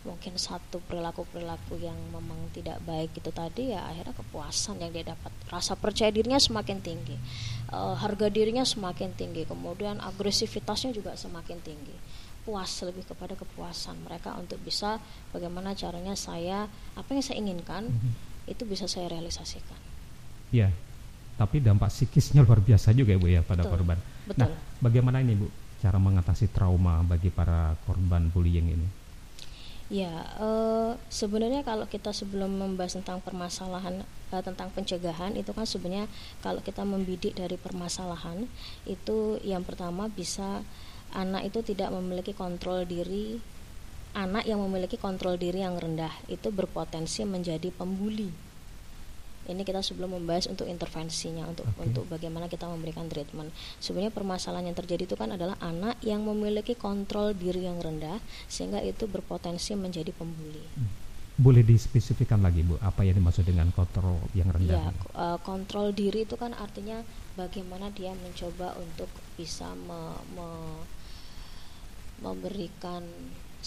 mungkin 0.06 0.38
satu 0.38 0.78
perilaku-perilaku 0.86 1.74
yang 1.82 1.98
memang 2.14 2.38
tidak 2.54 2.78
baik 2.86 3.18
itu 3.18 3.34
tadi 3.34 3.74
ya 3.74 3.82
akhirnya 3.82 4.14
kepuasan 4.14 4.78
yang 4.78 4.94
dia 4.94 5.10
dapat. 5.10 5.34
Rasa 5.50 5.74
percaya 5.74 6.14
dirinya 6.14 6.38
semakin 6.38 6.78
tinggi. 6.78 7.18
Eh, 7.68 7.94
harga 7.98 8.30
dirinya 8.30 8.62
semakin 8.62 9.10
tinggi, 9.18 9.42
kemudian 9.42 9.98
agresivitasnya 9.98 10.94
juga 10.94 11.18
semakin 11.18 11.58
tinggi. 11.60 11.96
Puas 12.46 12.80
lebih 12.80 13.04
kepada 13.04 13.36
kepuasan 13.36 14.06
mereka 14.08 14.32
untuk 14.38 14.56
bisa 14.64 14.96
bagaimana 15.34 15.74
caranya 15.76 16.16
saya 16.16 16.64
apa 16.96 17.10
yang 17.12 17.20
saya 17.20 17.36
inginkan 17.42 17.90
Mhm. 17.92 18.10
itu 18.48 18.62
bisa 18.64 18.88
saya 18.88 19.12
realisasikan. 19.12 19.76
Ya, 20.48 20.72
tapi 21.38 21.62
dampak 21.62 21.94
psikisnya 21.94 22.42
luar 22.42 22.58
biasa 22.58 22.90
juga 22.90 23.14
ya 23.14 23.18
bu 23.22 23.28
ya 23.30 23.40
pada 23.46 23.62
Betul. 23.62 23.72
korban. 23.78 23.98
Betul. 24.26 24.40
Nah, 24.42 24.48
bagaimana 24.82 25.22
ini 25.22 25.38
bu 25.38 25.46
cara 25.78 26.02
mengatasi 26.02 26.50
trauma 26.50 27.06
bagi 27.06 27.30
para 27.30 27.78
korban 27.86 28.26
bullying 28.34 28.74
ini? 28.74 28.88
Ya, 29.88 30.12
eh, 30.36 30.92
sebenarnya 31.08 31.64
kalau 31.64 31.88
kita 31.88 32.12
sebelum 32.12 32.60
membahas 32.60 33.00
tentang 33.00 33.24
permasalahan 33.24 34.04
eh, 34.04 34.42
tentang 34.44 34.68
pencegahan 34.74 35.32
itu 35.32 35.54
kan 35.56 35.64
sebenarnya 35.64 36.10
kalau 36.44 36.60
kita 36.60 36.84
membidik 36.84 37.32
dari 37.32 37.56
permasalahan 37.56 38.44
itu 38.84 39.40
yang 39.46 39.64
pertama 39.64 40.12
bisa 40.12 40.60
anak 41.16 41.48
itu 41.48 41.64
tidak 41.64 41.88
memiliki 41.88 42.36
kontrol 42.36 42.84
diri 42.84 43.40
anak 44.12 44.44
yang 44.44 44.60
memiliki 44.60 45.00
kontrol 45.00 45.40
diri 45.40 45.64
yang 45.64 45.80
rendah 45.80 46.12
itu 46.28 46.52
berpotensi 46.52 47.24
menjadi 47.24 47.72
pembuli. 47.72 48.47
Ini 49.48 49.64
kita 49.64 49.80
sebelum 49.80 50.20
membahas 50.20 50.44
untuk 50.52 50.68
intervensinya 50.68 51.48
untuk 51.48 51.64
Oke. 51.64 51.88
untuk 51.88 52.04
bagaimana 52.12 52.52
kita 52.52 52.68
memberikan 52.68 53.08
treatment. 53.08 53.48
Sebenarnya 53.80 54.12
permasalahan 54.12 54.68
yang 54.68 54.76
terjadi 54.76 55.08
itu 55.08 55.16
kan 55.16 55.32
adalah 55.32 55.56
anak 55.64 55.96
yang 56.04 56.20
memiliki 56.20 56.76
kontrol 56.76 57.32
diri 57.32 57.64
yang 57.64 57.80
rendah 57.80 58.20
sehingga 58.44 58.84
itu 58.84 59.08
berpotensi 59.08 59.72
menjadi 59.72 60.12
pembuli. 60.12 60.60
Boleh 61.38 61.62
dispesifikan 61.62 62.42
lagi 62.42 62.66
bu, 62.66 62.76
apa 62.82 63.06
yang 63.06 63.16
dimaksud 63.16 63.46
dengan 63.46 63.70
kontrol 63.72 64.18
yang 64.34 64.50
rendah? 64.50 64.90
Ya, 64.90 65.38
kontrol 65.40 65.94
diri 65.94 66.26
itu 66.26 66.34
kan 66.34 66.50
artinya 66.52 67.00
bagaimana 67.38 67.88
dia 67.94 68.10
mencoba 68.12 68.74
untuk 68.76 69.06
bisa 69.38 69.70
me- 69.86 70.22
me- 70.34 70.82
memberikan 72.18 73.06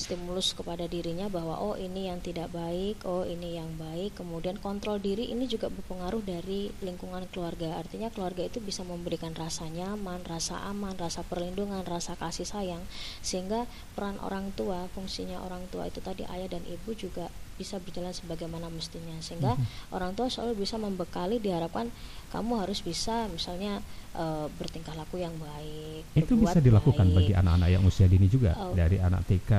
stimulus 0.01 0.58
kepada 0.58 0.89
dirinya 0.89 1.29
bahwa 1.29 1.62
oh 1.62 1.77
ini 1.77 2.10
yang 2.10 2.17
tidak 2.17 2.50
baik, 2.50 3.05
oh 3.05 3.22
ini 3.22 3.62
yang 3.62 3.70
baik. 3.77 4.17
Kemudian 4.17 4.58
kontrol 4.58 4.98
diri 4.98 5.29
ini 5.29 5.46
juga 5.46 5.70
berpengaruh 5.70 6.25
dari 6.25 6.74
lingkungan 6.81 7.29
keluarga. 7.29 7.77
Artinya 7.77 8.10
keluarga 8.10 8.41
itu 8.41 8.58
bisa 8.58 8.81
memberikan 8.81 9.38
rasa 9.38 9.70
nyaman, 9.70 10.25
rasa 10.25 10.65
aman, 10.65 10.98
rasa 10.98 11.22
perlindungan, 11.22 11.86
rasa 11.86 12.17
kasih 12.17 12.50
sayang 12.50 12.81
sehingga 13.22 13.70
peran 13.93 14.17
orang 14.25 14.50
tua, 14.58 14.89
fungsinya 14.98 15.46
orang 15.46 15.70
tua 15.70 15.86
itu 15.86 16.01
tadi 16.01 16.25
ayah 16.25 16.50
dan 16.50 16.65
ibu 16.65 16.98
juga 16.98 17.29
bisa 17.62 17.77
berjalan 17.77 18.10
sebagaimana 18.10 18.68
mestinya 18.68 19.13
sehingga 19.22 19.53
orang 19.94 20.18
tua 20.18 20.25
selalu 20.27 20.65
bisa 20.65 20.75
membekali 20.75 21.38
diharapkan 21.38 21.94
kamu 22.32 22.63
harus 22.63 22.82
bisa 22.82 23.30
misalnya 23.30 23.77
eh, 24.13 24.48
bertingkah 24.58 24.96
laku 24.96 25.20
yang 25.20 25.36
baik 25.38 26.03
Itu 26.18 26.34
bisa 26.36 26.58
dilakukan 26.58 27.06
baik. 27.06 27.18
bagi 27.22 27.34
anak-anak 27.34 27.70
yang 27.70 27.84
usia 27.86 28.08
dini 28.08 28.25
juga, 28.25 28.58
Oh. 28.58 28.74
dari 28.74 28.98
anak 28.98 29.22
TK. 29.25 29.51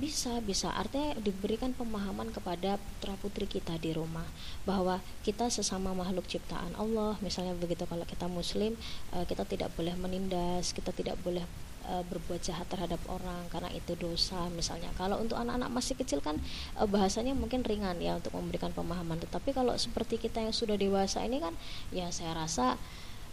bisa 0.00 0.32
bisa 0.40 0.68
artinya 0.74 1.14
diberikan 1.16 1.70
pemahaman 1.70 2.28
kepada 2.28 2.76
putra 2.76 3.14
putri 3.16 3.46
kita 3.46 3.78
di 3.78 3.94
rumah 3.94 4.26
bahwa 4.64 4.98
kita 5.22 5.46
sesama 5.48 5.92
makhluk 5.92 6.26
ciptaan 6.26 6.74
Allah 6.74 7.14
misalnya 7.20 7.54
begitu 7.54 7.84
kalau 7.84 8.02
kita 8.02 8.26
muslim 8.26 8.74
eh, 9.12 9.24
kita 9.24 9.44
tidak 9.44 9.70
boleh 9.72 9.94
menindas 9.94 10.72
kita 10.72 10.90
tidak 10.90 11.14
boleh 11.20 11.44
eh, 11.88 12.04
berbuat 12.04 12.40
jahat 12.40 12.66
terhadap 12.68 13.00
orang 13.08 13.46
karena 13.52 13.70
itu 13.72 13.94
dosa 13.96 14.48
misalnya. 14.52 14.90
Kalau 14.96 15.20
untuk 15.20 15.36
anak-anak 15.38 15.70
masih 15.70 15.94
kecil 15.96 16.20
kan 16.24 16.36
eh, 16.78 16.88
bahasanya 16.88 17.36
mungkin 17.36 17.62
ringan 17.62 18.00
ya 18.00 18.16
untuk 18.18 18.34
memberikan 18.36 18.72
pemahaman. 18.72 19.20
Tetapi 19.20 19.52
kalau 19.52 19.76
seperti 19.76 20.20
kita 20.20 20.40
yang 20.44 20.54
sudah 20.54 20.76
dewasa 20.78 21.22
ini 21.24 21.40
kan 21.40 21.54
ya 21.94 22.08
saya 22.10 22.34
rasa 22.36 22.76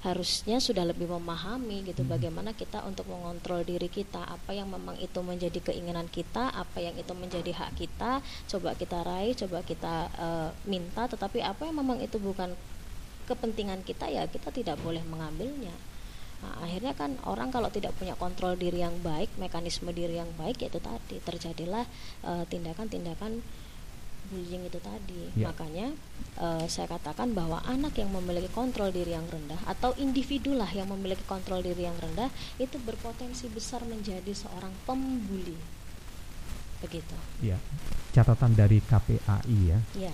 harusnya 0.01 0.57
sudah 0.57 0.81
lebih 0.81 1.05
memahami 1.05 1.85
gitu 1.85 2.01
bagaimana 2.01 2.57
kita 2.57 2.81
untuk 2.89 3.05
mengontrol 3.05 3.61
diri 3.61 3.85
kita. 3.85 4.25
Apa 4.25 4.57
yang 4.57 4.67
memang 4.73 4.97
itu 4.97 5.21
menjadi 5.21 5.61
keinginan 5.61 6.09
kita 6.09 6.49
apa 6.49 6.81
yang 6.81 6.97
itu 6.97 7.13
menjadi 7.13 7.53
hak 7.53 7.77
kita 7.77 8.25
coba 8.49 8.73
kita 8.73 8.97
raih 9.05 9.37
coba 9.37 9.61
kita 9.61 9.93
eh, 10.17 10.49
minta. 10.65 11.05
Tetapi 11.05 11.45
apa 11.45 11.69
yang 11.69 11.77
memang 11.79 12.01
itu 12.01 12.17
bukan 12.17 12.53
kepentingan 13.29 13.85
kita 13.85 14.09
ya 14.11 14.25
kita 14.27 14.51
tidak 14.51 14.75
boleh 14.81 14.99
mengambilnya 15.07 15.71
Nah, 16.41 16.65
akhirnya 16.65 16.97
kan 16.97 17.21
orang 17.29 17.53
kalau 17.53 17.69
tidak 17.69 17.93
punya 18.01 18.17
kontrol 18.17 18.57
diri 18.57 18.81
yang 18.81 18.97
baik 19.05 19.29
mekanisme 19.37 19.93
diri 19.93 20.17
yang 20.17 20.29
baik 20.41 20.57
ya 20.57 20.73
itu 20.73 20.81
tadi 20.81 21.21
terjadilah 21.21 21.85
eh, 22.25 22.43
tindakan-tindakan 22.49 23.45
bullying 24.31 24.63
itu 24.65 24.79
tadi. 24.79 25.23
Ya. 25.37 25.51
makanya 25.51 25.93
eh, 26.39 26.65
saya 26.65 26.87
katakan 26.89 27.37
bahwa 27.37 27.61
anak 27.67 27.93
yang 27.99 28.09
memiliki 28.09 28.49
kontrol 28.49 28.89
diri 28.89 29.13
yang 29.13 29.27
rendah 29.29 29.59
atau 29.69 29.93
individu 30.01 30.57
lah 30.57 30.71
yang 30.73 30.89
memiliki 30.89 31.21
kontrol 31.29 31.61
diri 31.61 31.85
yang 31.85 31.95
rendah 31.99 32.31
itu 32.57 32.79
berpotensi 32.81 33.45
besar 33.53 33.85
menjadi 33.85 34.33
seorang 34.33 34.73
pembuli. 34.89 35.59
Begitu. 36.81 37.13
Ya, 37.45 37.61
catatan 38.17 38.57
dari 38.57 38.81
KPAI 38.81 39.59
ya, 39.69 39.77
ya. 39.93 40.13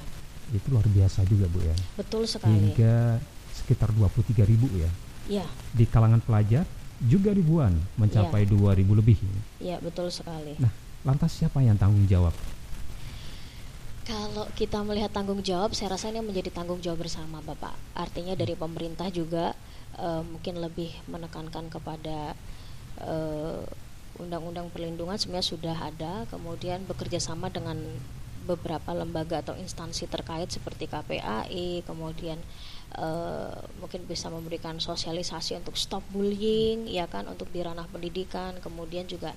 Itu 0.52 0.76
luar 0.76 0.84
biasa 0.92 1.24
juga 1.24 1.48
bu 1.48 1.64
ya, 1.64 1.76
betul 1.96 2.28
sekali. 2.28 2.52
Hingga 2.52 3.24
sekitar 3.56 3.96
23 3.96 4.44
ribu 4.44 4.68
ya. 4.76 4.92
Ya 5.28 5.46
Di 5.76 5.86
kalangan 5.88 6.24
pelajar 6.24 6.66
juga 6.98 7.30
ribuan, 7.30 7.78
mencapai 7.94 8.50
2000 8.50 8.98
lebih. 8.98 9.18
ya 9.62 9.78
betul 9.78 10.10
sekali 10.10 10.58
Nah, 10.58 10.74
lantas 11.06 11.38
siapa 11.38 11.62
yang 11.62 11.78
tanggung 11.78 12.10
jawab? 12.10 12.34
Kalau 14.08 14.48
kita 14.56 14.80
melihat 14.88 15.12
tanggung 15.12 15.44
jawab, 15.44 15.76
saya 15.76 15.92
rasa 15.92 16.08
ini 16.08 16.24
menjadi 16.24 16.48
tanggung 16.48 16.80
jawab 16.80 17.04
bersama, 17.04 17.44
Bapak. 17.44 17.76
Artinya 17.92 18.40
dari 18.40 18.56
pemerintah 18.56 19.12
juga 19.12 19.52
eh, 20.00 20.24
mungkin 20.24 20.64
lebih 20.64 20.96
menekankan 21.12 21.68
kepada 21.68 22.32
eh, 23.04 23.62
undang-undang 24.18 24.72
perlindungan 24.72 25.20
sebenarnya 25.20 25.52
sudah 25.52 25.78
ada, 25.78 26.24
kemudian 26.32 26.88
bekerja 26.88 27.20
sama 27.20 27.52
dengan 27.52 27.78
beberapa 28.48 28.96
lembaga 28.96 29.44
atau 29.44 29.60
instansi 29.60 30.08
terkait 30.08 30.48
seperti 30.50 30.88
KPAI, 30.88 31.84
kemudian 31.84 32.40
uh, 32.98 33.54
mungkin 33.80 34.04
bisa 34.10 34.28
memberikan 34.28 34.82
sosialisasi 34.82 35.56
untuk 35.58 35.78
stop 35.78 36.04
bullying 36.12 36.90
ya 36.90 37.06
kan 37.08 37.30
untuk 37.30 37.48
di 37.54 37.62
ranah 37.62 37.86
pendidikan. 37.88 38.58
Kemudian 38.60 39.06
juga 39.06 39.32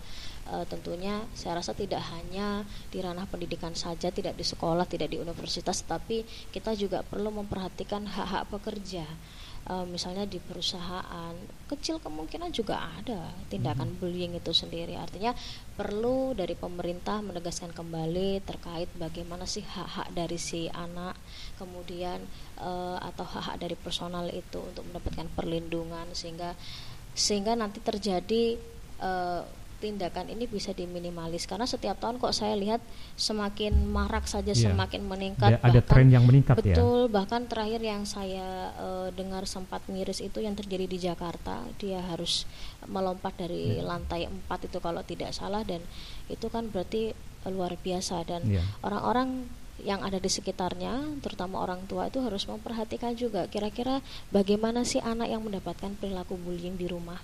uh, 0.50 0.64
tentunya 0.66 1.22
saya 1.36 1.60
rasa 1.60 1.76
tidak 1.76 2.02
hanya 2.10 2.64
di 2.90 2.98
ranah 2.98 3.28
pendidikan 3.28 3.76
saja 3.76 4.10
tidak 4.10 4.34
di 4.34 4.44
sekolah 4.44 4.84
tidak 4.88 5.12
di 5.12 5.20
universitas 5.20 5.84
tapi 5.86 6.26
kita 6.50 6.74
juga 6.74 7.04
perlu 7.06 7.30
memperhatikan 7.30 8.04
hak-hak 8.08 8.50
pekerja 8.50 9.06
uh, 9.68 9.84
misalnya 9.84 10.24
di 10.24 10.40
perusahaan 10.40 11.34
kecil 11.68 12.00
kemungkinan 12.00 12.54
juga 12.54 12.80
ada 12.80 13.28
tindakan 13.52 13.92
hmm. 13.92 13.98
bullying 14.00 14.32
itu 14.38 14.54
sendiri 14.54 14.96
artinya 14.96 15.36
perlu 15.76 16.32
dari 16.32 16.56
pemerintah 16.56 17.20
menegaskan 17.20 17.74
kembali 17.74 18.40
terkait 18.46 18.88
bagaimana 18.96 19.44
sih 19.44 19.66
hak-hak 19.66 20.08
dari 20.16 20.38
si 20.40 20.70
anak 20.72 21.18
kemudian 21.60 22.24
uh, 22.62 22.96
atau 23.02 23.26
hak-hak 23.26 23.60
dari 23.60 23.76
personal 23.76 24.26
itu 24.32 24.62
untuk 24.62 24.86
mendapatkan 24.88 25.28
perlindungan 25.36 26.08
sehingga 26.16 26.56
sehingga 27.12 27.58
nanti 27.58 27.82
terjadi 27.82 28.56
uh, 29.02 29.42
tindakan 29.80 30.28
ini 30.28 30.44
bisa 30.44 30.76
diminimalis 30.76 31.48
karena 31.48 31.64
setiap 31.64 31.96
tahun 31.96 32.20
kok 32.20 32.36
saya 32.36 32.52
lihat 32.54 32.84
semakin 33.16 33.88
marak 33.88 34.28
saja 34.28 34.52
yeah. 34.52 34.70
semakin 34.70 35.08
meningkat 35.08 35.56
ada, 35.56 35.64
ada 35.64 35.80
tren 35.80 36.12
yang 36.12 36.28
meningkat 36.28 36.60
betul, 36.60 36.68
ya 36.68 36.76
betul 36.76 37.00
bahkan 37.08 37.42
terakhir 37.48 37.80
yang 37.80 38.04
saya 38.04 38.76
uh, 38.76 39.08
dengar 39.16 39.48
sempat 39.48 39.80
miris 39.88 40.20
itu 40.20 40.44
yang 40.44 40.52
terjadi 40.52 40.84
di 40.84 40.98
Jakarta 41.00 41.64
dia 41.80 42.04
harus 42.04 42.44
melompat 42.86 43.32
dari 43.40 43.80
yeah. 43.80 43.88
lantai 43.88 44.28
4 44.28 44.68
itu 44.68 44.78
kalau 44.78 45.00
tidak 45.00 45.32
salah 45.32 45.64
dan 45.64 45.80
itu 46.28 46.46
kan 46.52 46.68
berarti 46.68 47.16
luar 47.48 47.72
biasa 47.80 48.20
dan 48.28 48.44
iya. 48.44 48.60
orang-orang 48.84 49.48
yang 49.80 50.04
ada 50.04 50.20
di 50.20 50.28
sekitarnya, 50.28 51.24
terutama 51.24 51.64
orang 51.64 51.88
tua 51.88 52.12
itu 52.12 52.20
harus 52.20 52.44
memperhatikan 52.44 53.16
juga 53.16 53.48
kira-kira 53.48 54.04
bagaimana 54.28 54.84
sih 54.84 55.00
anak 55.00 55.32
yang 55.32 55.40
mendapatkan 55.40 55.96
perilaku 55.96 56.36
bullying 56.36 56.76
di 56.76 56.84
rumah 56.84 57.16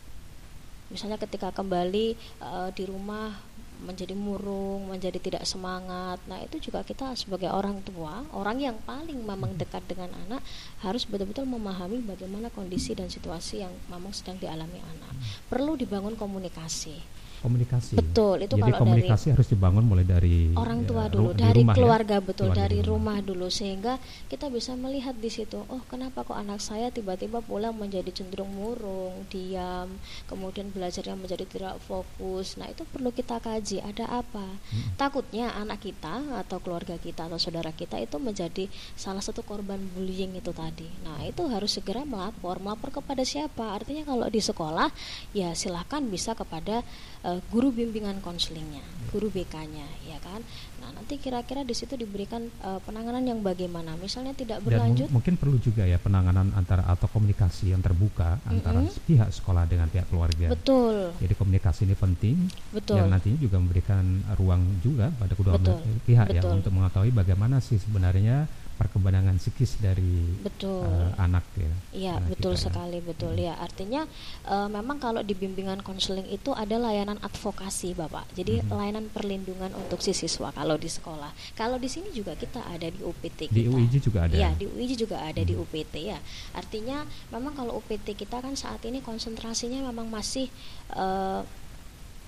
misalnya 0.88 1.19
ketika 1.19 1.50
kembali 1.50 2.14
uh, 2.43 2.71
di 2.73 2.85
rumah 2.87 3.35
menjadi 3.76 4.16
murung, 4.16 4.88
menjadi 4.88 5.21
tidak 5.21 5.45
semangat. 5.45 6.16
Nah, 6.25 6.40
itu 6.40 6.57
juga 6.57 6.81
kita 6.81 7.12
sebagai 7.12 7.52
orang 7.52 7.85
tua, 7.85 8.25
orang 8.33 8.57
yang 8.57 8.76
paling 8.88 9.21
memang 9.21 9.52
dekat 9.61 9.85
dengan 9.85 10.16
anak 10.26 10.40
harus 10.81 11.05
betul-betul 11.05 11.45
memahami 11.45 12.00
bagaimana 12.00 12.49
kondisi 12.49 12.97
dan 12.97 13.12
situasi 13.12 13.61
yang 13.61 13.73
memang 13.93 14.16
sedang 14.16 14.40
dialami 14.40 14.81
anak. 14.81 15.12
Perlu 15.52 15.76
dibangun 15.76 16.16
komunikasi 16.16 17.25
komunikasi. 17.40 17.95
Betul, 17.99 18.47
itu 18.47 18.55
Jadi 18.57 18.62
kalau 18.71 18.78
komunikasi 18.83 19.25
dari 19.28 19.35
harus 19.37 19.49
dibangun 19.49 19.85
mulai 19.85 20.07
dari 20.07 20.52
orang 20.57 20.78
ya, 20.83 20.88
tua 20.88 21.05
ya, 21.05 21.12
dulu, 21.12 21.28
dari 21.33 21.61
rumah 21.62 21.75
keluarga 21.75 22.16
ya? 22.16 22.25
betul, 22.25 22.47
keluarga 22.49 22.62
dari 22.64 22.78
rumah. 22.81 23.16
rumah 23.16 23.19
dulu 23.25 23.47
sehingga 23.52 23.95
kita 24.28 24.47
bisa 24.49 24.73
melihat 24.75 25.14
di 25.16 25.31
situ, 25.31 25.59
oh 25.66 25.83
kenapa 25.87 26.23
kok 26.25 26.37
anak 26.37 26.61
saya 26.62 26.88
tiba-tiba 26.88 27.45
pulang 27.45 27.76
menjadi 27.76 28.11
cenderung 28.12 28.50
murung, 28.52 29.26
diam, 29.28 29.88
kemudian 30.31 30.73
belajarnya 30.73 31.16
menjadi 31.16 31.45
tidak 31.47 31.76
fokus. 31.85 32.57
Nah, 32.57 32.71
itu 32.71 32.83
perlu 32.88 33.12
kita 33.12 33.40
kaji, 33.40 33.83
ada 33.85 34.23
apa? 34.23 34.47
Hmm. 34.47 34.97
Takutnya 34.97 35.52
anak 35.57 35.85
kita 35.85 36.43
atau 36.47 36.59
keluarga 36.61 36.97
kita 36.97 37.28
atau 37.28 37.37
saudara 37.37 37.71
kita 37.73 38.00
itu 38.00 38.16
menjadi 38.16 38.69
salah 38.97 39.21
satu 39.21 39.43
korban 39.47 39.78
bullying 39.95 40.37
itu 40.37 40.50
tadi. 40.52 40.88
Nah, 41.05 41.23
itu 41.25 41.45
harus 41.49 41.76
segera 41.76 42.02
melapor. 42.02 42.59
Melapor 42.59 42.90
kepada 43.02 43.23
siapa? 43.23 43.76
Artinya 43.76 44.07
kalau 44.07 44.26
di 44.26 44.40
sekolah 44.40 44.88
ya 45.37 45.52
silahkan 45.52 46.02
bisa 46.07 46.33
kepada 46.33 46.83
uh, 47.26 47.40
guru 47.50 47.75
bimbingan 47.75 48.23
konselingnya, 48.23 48.83
guru 49.11 49.26
BK-nya, 49.28 49.87
ya 50.06 50.18
kan. 50.23 50.40
Nah 50.78 50.95
nanti 50.95 51.18
kira-kira 51.18 51.66
di 51.66 51.75
situ 51.75 51.99
diberikan 51.99 52.47
uh, 52.62 52.78
penanganan 52.87 53.26
yang 53.26 53.42
bagaimana, 53.42 53.99
misalnya 53.99 54.33
tidak 54.33 54.62
berlanjut. 54.62 55.11
Dan 55.11 55.16
mungkin 55.18 55.35
perlu 55.35 55.59
juga 55.59 55.83
ya 55.83 55.99
penanganan 55.99 56.54
antara 56.54 56.87
atau 56.87 57.11
komunikasi 57.11 57.75
yang 57.75 57.83
terbuka 57.83 58.38
mm 58.38 58.40
-hmm. 58.40 58.52
antara 58.54 58.80
pihak 59.04 59.28
sekolah 59.35 59.66
dengan 59.66 59.90
pihak 59.90 60.06
keluarga. 60.06 60.54
Betul. 60.54 61.11
Jadi 61.18 61.35
komunikasi 61.35 61.90
ini 61.90 61.97
penting. 61.99 62.37
Betul. 62.71 63.02
Yang 63.02 63.09
nantinya 63.11 63.38
juga 63.42 63.56
memberikan 63.59 64.04
ruang 64.38 64.62
juga 64.80 65.11
pada 65.18 65.35
kedua 65.35 65.59
Betul. 65.59 65.83
pihak 66.06 66.30
ya 66.30 66.40
Betul. 66.40 66.50
ya 66.54 66.59
untuk 66.62 66.73
mengetahui 66.73 67.11
bagaimana 67.11 67.59
sih 67.59 67.83
sebenarnya 67.83 68.47
perkembangan 68.76 69.40
psikis 69.40 69.80
dari 69.80 70.37
betul. 70.45 70.85
Uh, 70.85 71.12
anak 71.16 71.45
ya. 71.56 71.73
Iya, 71.97 72.14
betul 72.25 72.54
kita, 72.54 72.61
ya. 72.61 72.64
sekali, 72.68 72.99
ya. 73.00 73.04
betul 73.04 73.33
hmm. 73.33 73.45
ya. 73.49 73.54
Artinya 73.56 74.02
uh, 74.47 74.68
memang 74.68 75.00
kalau 75.00 75.25
di 75.25 75.33
bimbingan 75.33 75.80
konseling 75.80 76.28
itu 76.28 76.52
ada 76.52 76.76
layanan 76.76 77.16
advokasi, 77.25 77.97
Bapak. 77.97 78.28
Jadi 78.37 78.61
hmm. 78.61 78.71
layanan 78.71 79.06
perlindungan 79.11 79.73
untuk 79.75 80.04
si 80.04 80.12
siswa 80.12 80.52
kalau 80.52 80.76
di 80.76 80.92
sekolah. 80.92 81.33
Kalau 81.56 81.80
di 81.80 81.88
sini 81.88 82.12
juga 82.12 82.37
kita 82.37 82.62
ada 82.68 82.87
di 82.87 83.00
UPT 83.00 83.50
kita. 83.50 83.56
Di 83.56 83.64
UIJ 83.66 83.95
juga 84.04 84.28
ada. 84.28 84.35
Iya, 84.37 84.52
di 84.54 84.64
UIJ 84.68 84.92
juga 85.00 85.25
ada 85.25 85.40
hmm. 85.40 85.49
di 85.49 85.54
UPT 85.56 85.95
ya. 86.04 86.18
Artinya 86.52 87.02
memang 87.33 87.56
kalau 87.56 87.80
UPT 87.80 88.12
kita 88.12 88.45
kan 88.45 88.54
saat 88.54 88.85
ini 88.85 89.00
konsentrasinya 89.00 89.80
memang 89.89 90.12
masih 90.12 90.52
uh, 90.93 91.41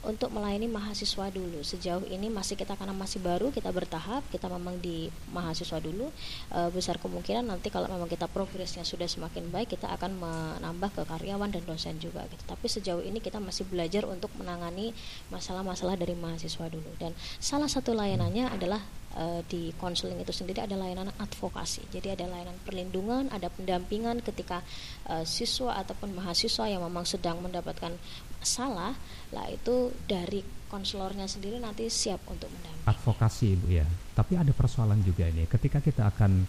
untuk 0.06 0.30
melayani 0.30 0.70
mahasiswa 0.70 1.26
dulu. 1.34 1.62
Sejauh 1.66 2.06
ini 2.06 2.30
masih 2.30 2.54
kita 2.54 2.78
karena 2.78 2.94
masih 2.94 3.18
baru 3.18 3.50
kita 3.50 3.70
bertahap, 3.74 4.22
kita 4.30 4.46
memang 4.46 4.78
di 4.78 5.10
mahasiswa 5.34 5.82
dulu. 5.82 6.10
E, 6.54 6.58
besar 6.70 7.02
kemungkinan 7.02 7.50
nanti 7.50 7.72
kalau 7.72 7.90
memang 7.90 8.06
kita 8.06 8.30
progresnya 8.30 8.86
sudah 8.86 9.10
semakin 9.10 9.50
baik, 9.50 9.74
kita 9.74 9.90
akan 9.90 10.18
menambah 10.22 10.94
ke 10.94 11.02
karyawan 11.02 11.50
dan 11.50 11.62
dosen 11.66 11.98
juga 11.98 12.22
gitu. 12.30 12.42
Tapi 12.46 12.66
sejauh 12.70 13.02
ini 13.02 13.18
kita 13.18 13.42
masih 13.42 13.66
belajar 13.66 14.06
untuk 14.06 14.30
menangani 14.38 14.94
masalah-masalah 15.34 15.98
dari 15.98 16.14
mahasiswa 16.14 16.66
dulu. 16.70 16.90
Dan 17.00 17.16
salah 17.42 17.66
satu 17.68 17.90
layanannya 17.96 18.54
adalah 18.54 18.80
e, 19.18 19.42
di 19.50 19.74
konseling 19.74 20.22
itu 20.22 20.30
sendiri 20.30 20.62
ada 20.62 20.78
layanan 20.78 21.10
advokasi. 21.18 21.82
Jadi 21.90 22.14
ada 22.14 22.30
layanan 22.30 22.54
perlindungan, 22.62 23.26
ada 23.34 23.50
pendampingan 23.50 24.22
ketika 24.22 24.62
e, 25.10 25.26
siswa 25.26 25.74
ataupun 25.82 26.14
mahasiswa 26.14 26.70
yang 26.70 26.86
memang 26.86 27.02
sedang 27.02 27.42
mendapatkan 27.42 27.98
salah 28.38 28.94
lah 29.34 29.46
itu 29.50 29.90
dari 30.06 30.46
konselornya 30.70 31.26
sendiri 31.26 31.58
nanti 31.58 31.90
siap 31.90 32.22
untuk 32.30 32.46
mendampingi. 32.54 32.86
Advokasi 32.86 33.46
Ibu 33.58 33.66
ya. 33.74 33.86
Tapi 34.14 34.38
ada 34.38 34.52
persoalan 34.54 35.02
juga 35.02 35.26
ini 35.26 35.44
ketika 35.50 35.82
kita 35.82 36.06
akan 36.14 36.46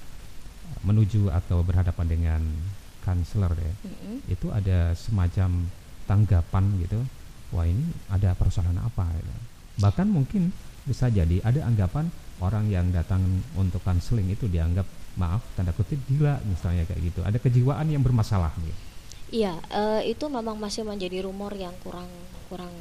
menuju 0.86 1.34
atau 1.34 1.65
berhadapan 1.65 2.05
dengan 2.08 2.41
konselor 3.01 3.58
ya. 3.58 3.73
Mm-hmm. 3.84 4.15
Itu 4.29 4.53
ada 4.53 4.93
semacam 4.93 5.65
tanggapan 6.05 6.63
gitu. 6.86 6.99
Wah, 7.49 7.65
ini 7.65 7.82
ada 8.13 8.38
persoalan 8.38 8.77
apa 8.77 9.10
gitu. 9.17 9.34
Bahkan 9.82 10.08
mungkin 10.12 10.53
bisa 10.86 11.10
jadi 11.10 11.41
ada 11.41 11.65
anggapan 11.65 12.13
orang 12.39 12.67
yang 12.71 12.88
datang 12.91 13.21
untuk 13.56 13.84
konseling 13.84 14.32
itu 14.32 14.47
dianggap 14.47 14.88
maaf 15.19 15.43
tanda 15.56 15.75
kutip 15.75 15.99
gila 16.08 16.39
misalnya 16.47 16.88
kayak 16.88 17.02
gitu. 17.12 17.19
Ada 17.23 17.38
kejiwaan 17.39 17.88
yang 17.91 18.04
bermasalah 18.04 18.56
gitu. 18.63 18.80
Iya, 19.30 19.54
uh, 19.69 20.02
itu 20.02 20.25
memang 20.25 20.58
masih 20.58 20.82
menjadi 20.82 21.21
rumor 21.21 21.54
yang 21.54 21.75
kurang 21.86 22.10
kurang 22.49 22.73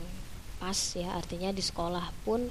pas 0.57 0.77
ya. 0.97 1.13
Artinya 1.13 1.53
di 1.53 1.61
sekolah 1.61 2.09
pun 2.25 2.49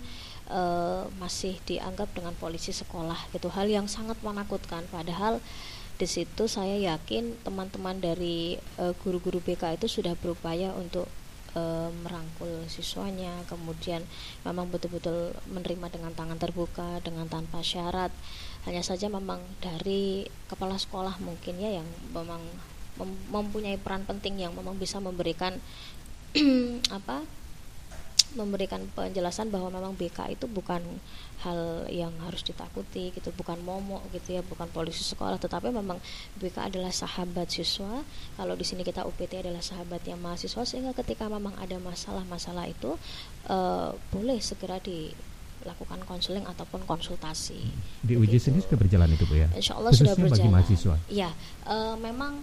uh, 0.54 1.04
masih 1.18 1.58
dianggap 1.66 2.14
dengan 2.14 2.38
polisi 2.38 2.70
sekolah 2.70 3.34
gitu. 3.34 3.50
Hal 3.50 3.66
yang 3.66 3.90
sangat 3.90 4.22
menakutkan. 4.22 4.86
Padahal 4.94 5.42
di 5.98 6.06
situ 6.06 6.46
saya 6.46 6.78
yakin 6.78 7.42
teman-teman 7.42 7.98
dari 7.98 8.62
uh, 8.78 8.94
guru-guru 9.02 9.42
BK 9.42 9.82
itu 9.82 9.90
sudah 9.90 10.14
berupaya 10.14 10.70
untuk 10.78 11.10
uh, 11.58 11.90
merangkul 12.06 12.70
siswanya, 12.70 13.34
kemudian 13.50 14.06
memang 14.46 14.70
betul-betul 14.70 15.34
menerima 15.50 15.90
dengan 15.90 16.14
tangan 16.14 16.38
terbuka, 16.38 17.02
dengan 17.02 17.26
tanpa 17.26 17.66
syarat. 17.66 18.14
Hanya 18.70 18.86
saja 18.86 19.10
memang 19.10 19.42
dari 19.58 20.30
kepala 20.46 20.78
sekolah 20.78 21.18
mungkin 21.24 21.58
ya 21.58 21.82
yang 21.82 21.88
memang 22.14 22.44
mempunyai 23.30 23.78
peran 23.78 24.06
penting 24.06 24.42
yang 24.42 24.54
memang 24.58 24.78
bisa 24.78 24.98
memberikan 24.98 25.58
apa 26.98 27.26
memberikan 28.36 28.84
penjelasan 28.92 29.48
bahwa 29.48 29.72
memang 29.72 29.94
BK 29.96 30.36
itu 30.36 30.46
bukan 30.52 30.84
hal 31.46 31.86
yang 31.88 32.12
harus 32.26 32.42
ditakuti 32.42 33.14
gitu 33.14 33.30
bukan 33.38 33.62
momok 33.62 34.04
gitu 34.12 34.36
ya 34.36 34.42
bukan 34.42 34.68
polisi 34.74 35.06
sekolah 35.06 35.38
tetapi 35.38 35.70
memang 35.70 36.02
BK 36.42 36.74
adalah 36.74 36.90
sahabat 36.90 37.48
siswa 37.48 38.02
kalau 38.36 38.54
di 38.58 38.66
sini 38.66 38.82
kita 38.82 39.06
UPT 39.06 39.46
adalah 39.46 39.62
sahabatnya 39.62 40.18
mahasiswa 40.18 40.66
sehingga 40.66 40.98
ketika 40.98 41.30
memang 41.30 41.54
ada 41.62 41.78
masalah-masalah 41.78 42.66
itu 42.68 42.98
uh, 43.48 43.94
boleh 44.12 44.42
segera 44.42 44.82
di 44.82 45.14
lakukan 45.66 46.00
konseling 46.08 46.48
ataupun 46.48 46.88
konsultasi. 46.88 47.60
Di 48.00 48.16
uji 48.16 48.40
sendiri 48.40 48.64
sudah 48.64 48.80
berjalan 48.80 49.10
itu 49.12 49.28
bu 49.28 49.36
ya? 49.36 49.48
Insya 49.52 49.76
Allah 49.76 49.92
sudah 49.92 50.16
berjalan. 50.16 50.40
bagi 50.40 50.50
mahasiswa. 50.54 50.96
Ya, 51.12 51.30
uh, 51.68 52.00
memang 52.00 52.40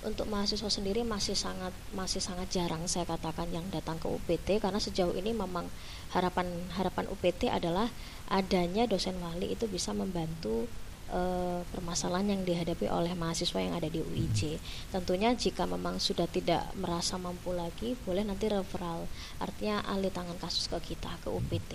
untuk 0.00 0.24
mahasiswa 0.32 0.72
sendiri 0.72 1.04
masih 1.04 1.36
sangat 1.36 1.76
masih 1.92 2.24
sangat 2.24 2.48
jarang 2.48 2.80
saya 2.88 3.04
katakan 3.04 3.52
yang 3.52 3.64
datang 3.68 4.00
ke 4.00 4.08
UPT 4.08 4.64
karena 4.64 4.80
sejauh 4.80 5.12
ini 5.12 5.36
memang 5.36 5.68
harapan 6.16 6.48
harapan 6.72 7.04
UPT 7.12 7.52
adalah 7.52 7.92
adanya 8.32 8.88
dosen 8.88 9.20
wali 9.20 9.52
itu 9.52 9.68
bisa 9.68 9.92
membantu 9.92 10.64
uh, 11.12 11.60
permasalahan 11.68 12.32
yang 12.38 12.42
dihadapi 12.48 12.88
oleh 12.88 13.12
mahasiswa 13.12 13.60
yang 13.60 13.76
ada 13.76 13.92
di 13.92 14.00
UIJ. 14.00 14.56
Tentunya 14.88 15.36
jika 15.36 15.68
memang 15.68 16.00
sudah 16.00 16.24
tidak 16.30 16.64
merasa 16.78 17.20
mampu 17.20 17.52
lagi, 17.52 17.98
boleh 18.06 18.24
nanti 18.24 18.48
referral, 18.48 19.04
artinya 19.42 19.84
alih 19.90 20.08
tangan 20.14 20.38
kasus 20.40 20.70
ke 20.70 20.94
kita 20.94 21.10
ke 21.20 21.28
UPT. 21.28 21.72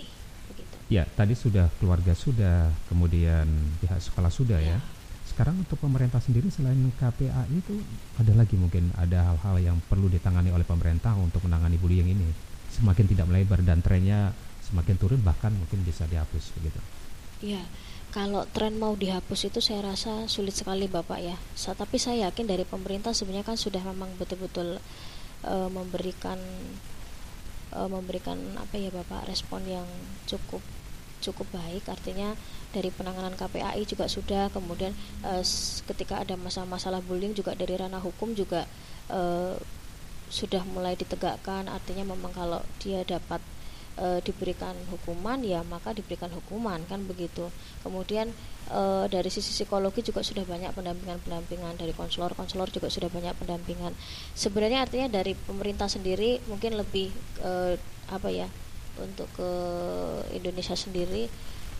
Begitu. 0.50 0.76
Ya, 0.88 1.04
tadi 1.04 1.36
sudah 1.36 1.68
keluarga 1.78 2.16
sudah, 2.16 2.72
kemudian 2.88 3.46
pihak 3.84 4.00
sekolah 4.00 4.32
sudah 4.32 4.58
ya. 4.58 4.80
ya 4.80 4.96
sekarang 5.36 5.60
untuk 5.60 5.76
pemerintah 5.76 6.16
sendiri 6.16 6.48
selain 6.48 6.80
KPAI 6.96 7.52
itu 7.52 7.76
ada 8.16 8.32
lagi 8.32 8.56
mungkin 8.56 8.88
ada 8.96 9.20
hal-hal 9.36 9.60
yang 9.60 9.76
perlu 9.84 10.08
ditangani 10.08 10.48
oleh 10.48 10.64
pemerintah 10.64 11.12
untuk 11.12 11.44
menangani 11.44 11.76
bullying 11.76 12.08
ini 12.08 12.24
semakin 12.72 13.04
tidak 13.04 13.28
melebar 13.28 13.60
dan 13.60 13.84
trennya 13.84 14.32
semakin 14.64 14.96
turun 14.96 15.20
bahkan 15.20 15.52
mungkin 15.52 15.84
bisa 15.84 16.08
dihapus 16.08 16.56
begitu. 16.56 16.80
Ya, 17.44 17.60
kalau 18.16 18.48
tren 18.48 18.80
mau 18.80 18.96
dihapus 18.96 19.52
itu 19.52 19.60
saya 19.60 19.84
rasa 19.84 20.24
sulit 20.24 20.56
sekali 20.56 20.88
Bapak 20.88 21.20
ya. 21.20 21.36
Sa 21.52 21.76
tapi 21.76 22.00
saya 22.00 22.32
yakin 22.32 22.48
dari 22.48 22.64
pemerintah 22.64 23.12
sebenarnya 23.12 23.44
kan 23.44 23.60
sudah 23.60 23.84
memang 23.84 24.08
betul-betul 24.16 24.80
uh, 25.44 25.68
memberikan 25.68 26.40
uh, 27.76 27.88
memberikan 27.92 28.40
apa 28.56 28.80
ya 28.80 28.88
Bapak 28.88 29.28
respon 29.28 29.68
yang 29.68 29.84
cukup 30.24 30.64
cukup 31.32 31.50
baik. 31.50 31.90
Artinya 31.90 32.32
dari 32.70 32.94
penanganan 32.94 33.34
KPAI 33.34 33.82
juga 33.84 34.06
sudah. 34.06 34.48
Kemudian 34.54 34.94
uh, 35.26 35.42
ketika 35.90 36.22
ada 36.22 36.38
masalah-masalah 36.38 37.02
bullying 37.02 37.34
juga 37.34 37.58
dari 37.58 37.74
ranah 37.74 38.00
hukum 38.00 38.32
juga 38.32 38.64
uh, 39.10 39.58
sudah 40.30 40.62
mulai 40.66 40.94
ditegakkan. 40.98 41.66
Artinya 41.70 42.06
memang 42.06 42.30
kalau 42.34 42.62
dia 42.82 43.06
dapat 43.06 43.38
e, 43.96 44.20
diberikan 44.22 44.76
hukuman 44.92 45.40
ya 45.42 45.64
maka 45.64 45.96
diberikan 45.96 46.30
hukuman 46.30 46.82
kan 46.86 47.02
begitu. 47.08 47.48
Kemudian 47.82 48.30
e, 48.68 48.80
dari 49.08 49.30
sisi 49.32 49.50
psikologi 49.52 50.04
juga 50.04 50.20
sudah 50.20 50.44
banyak 50.44 50.70
pendampingan-pendampingan. 50.76 51.80
Dari 51.80 51.92
konselor-konselor 51.96 52.68
juga 52.70 52.92
sudah 52.92 53.08
banyak 53.10 53.34
pendampingan. 53.40 53.92
Sebenarnya 54.36 54.84
artinya 54.86 55.08
dari 55.10 55.32
pemerintah 55.34 55.88
sendiri 55.88 56.44
mungkin 56.46 56.76
lebih 56.76 57.10
e, 57.40 57.80
apa 58.06 58.28
ya 58.30 58.46
untuk 59.00 59.28
ke 59.36 59.50
Indonesia 60.32 60.74
sendiri 60.74 61.28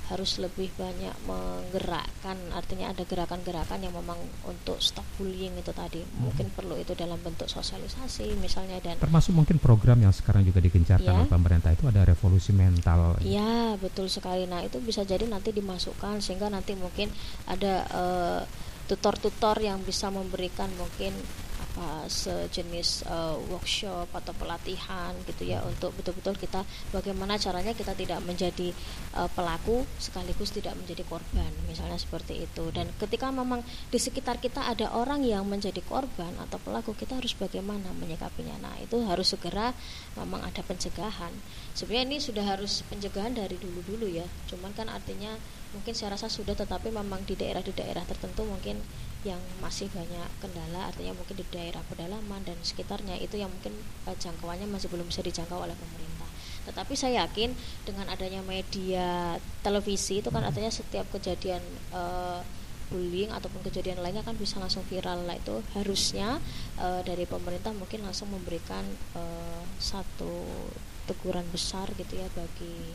harus 0.06 0.38
lebih 0.38 0.70
banyak 0.78 1.14
menggerakkan 1.26 2.38
artinya 2.54 2.94
ada 2.94 3.02
gerakan-gerakan 3.02 3.82
yang 3.82 3.90
memang 3.90 4.14
untuk 4.46 4.78
stop 4.78 5.02
bullying 5.18 5.50
itu 5.58 5.74
tadi 5.74 5.98
hmm. 5.98 6.22
mungkin 6.22 6.46
perlu 6.54 6.78
itu 6.78 6.94
dalam 6.94 7.18
bentuk 7.18 7.50
sosialisasi 7.50 8.38
misalnya 8.38 8.78
dan 8.78 9.02
termasuk 9.02 9.34
mungkin 9.34 9.58
program 9.58 9.98
yang 9.98 10.14
sekarang 10.14 10.46
juga 10.46 10.62
digencarkan 10.62 11.10
ya. 11.10 11.18
oleh 11.26 11.30
pemerintah 11.30 11.74
itu 11.74 11.90
ada 11.90 12.06
revolusi 12.06 12.54
mental 12.54 13.18
ya 13.26 13.74
betul 13.82 14.06
sekali 14.06 14.46
nah 14.46 14.62
itu 14.62 14.78
bisa 14.78 15.02
jadi 15.02 15.26
nanti 15.26 15.50
dimasukkan 15.50 16.22
sehingga 16.22 16.54
nanti 16.54 16.78
mungkin 16.78 17.10
ada 17.50 17.74
uh, 17.90 18.40
tutor-tutor 18.86 19.58
yang 19.58 19.82
bisa 19.82 20.14
memberikan 20.14 20.70
mungkin 20.78 21.10
apa 21.76 22.08
sejenis 22.08 23.04
uh, 23.04 23.36
workshop 23.52 24.08
atau 24.08 24.32
pelatihan 24.32 25.12
gitu 25.28 25.44
ya 25.44 25.60
untuk 25.60 25.92
betul-betul 25.92 26.32
kita 26.40 26.64
bagaimana 26.88 27.36
caranya 27.36 27.76
kita 27.76 27.92
tidak 27.92 28.24
menjadi 28.24 28.72
uh, 29.12 29.28
pelaku 29.28 29.84
sekaligus 30.00 30.56
tidak 30.56 30.72
menjadi 30.80 31.04
korban 31.04 31.52
misalnya 31.68 32.00
seperti 32.00 32.48
itu. 32.48 32.72
Dan 32.72 32.88
ketika 32.96 33.28
memang 33.28 33.60
di 33.92 34.00
sekitar 34.00 34.40
kita 34.40 34.64
ada 34.64 34.88
orang 34.96 35.20
yang 35.20 35.44
menjadi 35.44 35.84
korban 35.84 36.32
atau 36.40 36.56
pelaku 36.64 36.96
kita 36.96 37.20
harus 37.20 37.36
bagaimana 37.36 37.92
menyikapinya. 37.92 38.56
Nah 38.56 38.80
itu 38.80 38.96
harus 39.04 39.36
segera 39.36 39.76
memang 40.16 40.48
ada 40.48 40.64
pencegahan. 40.64 41.32
Sebenarnya 41.76 42.08
ini 42.08 42.18
sudah 42.24 42.56
harus 42.56 42.80
pencegahan 42.88 43.36
dari 43.36 43.60
dulu-dulu 43.60 44.08
ya. 44.08 44.24
Cuman 44.48 44.72
kan 44.72 44.88
artinya 44.88 45.36
mungkin 45.76 45.92
saya 45.92 46.16
rasa 46.16 46.32
sudah 46.32 46.56
tetapi 46.56 46.88
memang 46.88 47.20
di 47.28 47.36
daerah 47.36 47.60
di 47.60 47.76
daerah 47.76 48.00
tertentu 48.08 48.48
mungkin 48.48 48.80
yang 49.26 49.42
masih 49.58 49.90
banyak 49.90 50.30
kendala 50.38 50.94
artinya 50.94 51.18
mungkin 51.18 51.34
di 51.34 51.46
daerah 51.50 51.82
pedalaman 51.90 52.46
dan 52.46 52.54
sekitarnya 52.62 53.18
itu 53.18 53.34
yang 53.34 53.50
mungkin 53.50 53.74
uh, 54.06 54.14
jangkauannya 54.14 54.70
masih 54.70 54.86
belum 54.86 55.10
bisa 55.10 55.26
dijangkau 55.26 55.58
oleh 55.58 55.74
pemerintah. 55.74 56.30
Tetapi 56.70 56.94
saya 56.94 57.26
yakin 57.26 57.54
dengan 57.82 58.06
adanya 58.10 58.42
media 58.46 59.38
televisi 59.66 60.22
itu 60.22 60.30
kan 60.30 60.46
artinya 60.46 60.70
setiap 60.70 61.06
kejadian 61.10 61.62
uh, 61.90 62.42
bullying 62.86 63.34
ataupun 63.34 63.66
kejadian 63.66 63.98
lainnya 63.98 64.22
kan 64.22 64.38
bisa 64.38 64.62
langsung 64.62 64.86
viral. 64.86 65.26
Lah 65.26 65.34
itu 65.34 65.62
harusnya 65.74 66.38
uh, 66.78 67.02
dari 67.02 67.26
pemerintah 67.26 67.74
mungkin 67.74 68.06
langsung 68.06 68.30
memberikan 68.30 68.82
uh, 69.18 69.62
satu 69.78 70.46
teguran 71.06 71.46
besar 71.54 71.86
gitu 71.94 72.18
ya 72.18 72.26
bagi 72.34 72.94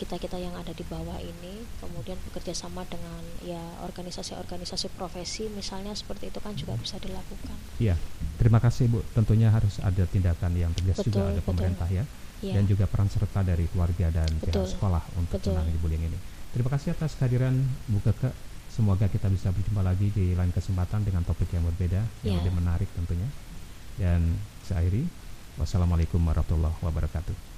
kita-kita 0.00 0.40
yang 0.40 0.56
ada 0.56 0.72
di 0.72 0.84
bawah 0.88 1.18
ini 1.20 1.62
kemudian 1.78 2.16
bekerja 2.30 2.56
sama 2.56 2.82
dengan 2.88 3.20
ya 3.44 3.60
organisasi-organisasi 3.84 4.90
profesi 4.96 5.46
misalnya 5.52 5.92
seperti 5.92 6.32
itu 6.32 6.38
kan 6.40 6.56
juga 6.56 6.74
bisa 6.80 6.96
dilakukan. 6.98 7.56
Iya, 7.78 7.94
terima 8.40 8.58
kasih 8.58 8.88
Bu. 8.88 9.04
Tentunya 9.12 9.52
harus 9.52 9.78
ada 9.78 10.02
tindakan 10.08 10.52
yang 10.56 10.72
tegas 10.72 11.00
betul, 11.00 11.12
juga 11.12 11.36
ada 11.36 11.42
pemerintah 11.44 11.88
ya, 11.92 12.04
ya 12.40 12.54
dan 12.56 12.64
juga 12.66 12.88
peran 12.88 13.08
serta 13.12 13.44
dari 13.44 13.68
keluarga 13.70 14.08
dan 14.10 14.28
betul, 14.40 14.64
pihak 14.64 14.74
sekolah 14.74 15.02
untuk 15.20 15.38
menangani 15.44 15.78
bullying 15.78 16.04
ini. 16.08 16.18
Terima 16.52 16.68
kasih 16.72 16.92
atas 16.92 17.16
kehadiran 17.16 17.54
Bu 17.88 18.00
Keke. 18.04 18.32
Semoga 18.72 19.04
kita 19.04 19.28
bisa 19.28 19.52
berjumpa 19.52 19.84
lagi 19.84 20.08
di 20.16 20.32
lain 20.32 20.48
kesempatan 20.48 21.04
dengan 21.04 21.20
topik 21.28 21.52
yang 21.52 21.60
berbeda 21.68 22.00
yang 22.24 22.40
ya. 22.40 22.40
lebih 22.40 22.56
menarik 22.56 22.88
tentunya. 22.96 23.28
Dan 24.00 24.40
saya 24.64 24.80
akhiri. 24.80 25.04
Wassalamualaikum 25.60 26.16
warahmatullahi 26.24 26.80
wabarakatuh. 26.80 27.51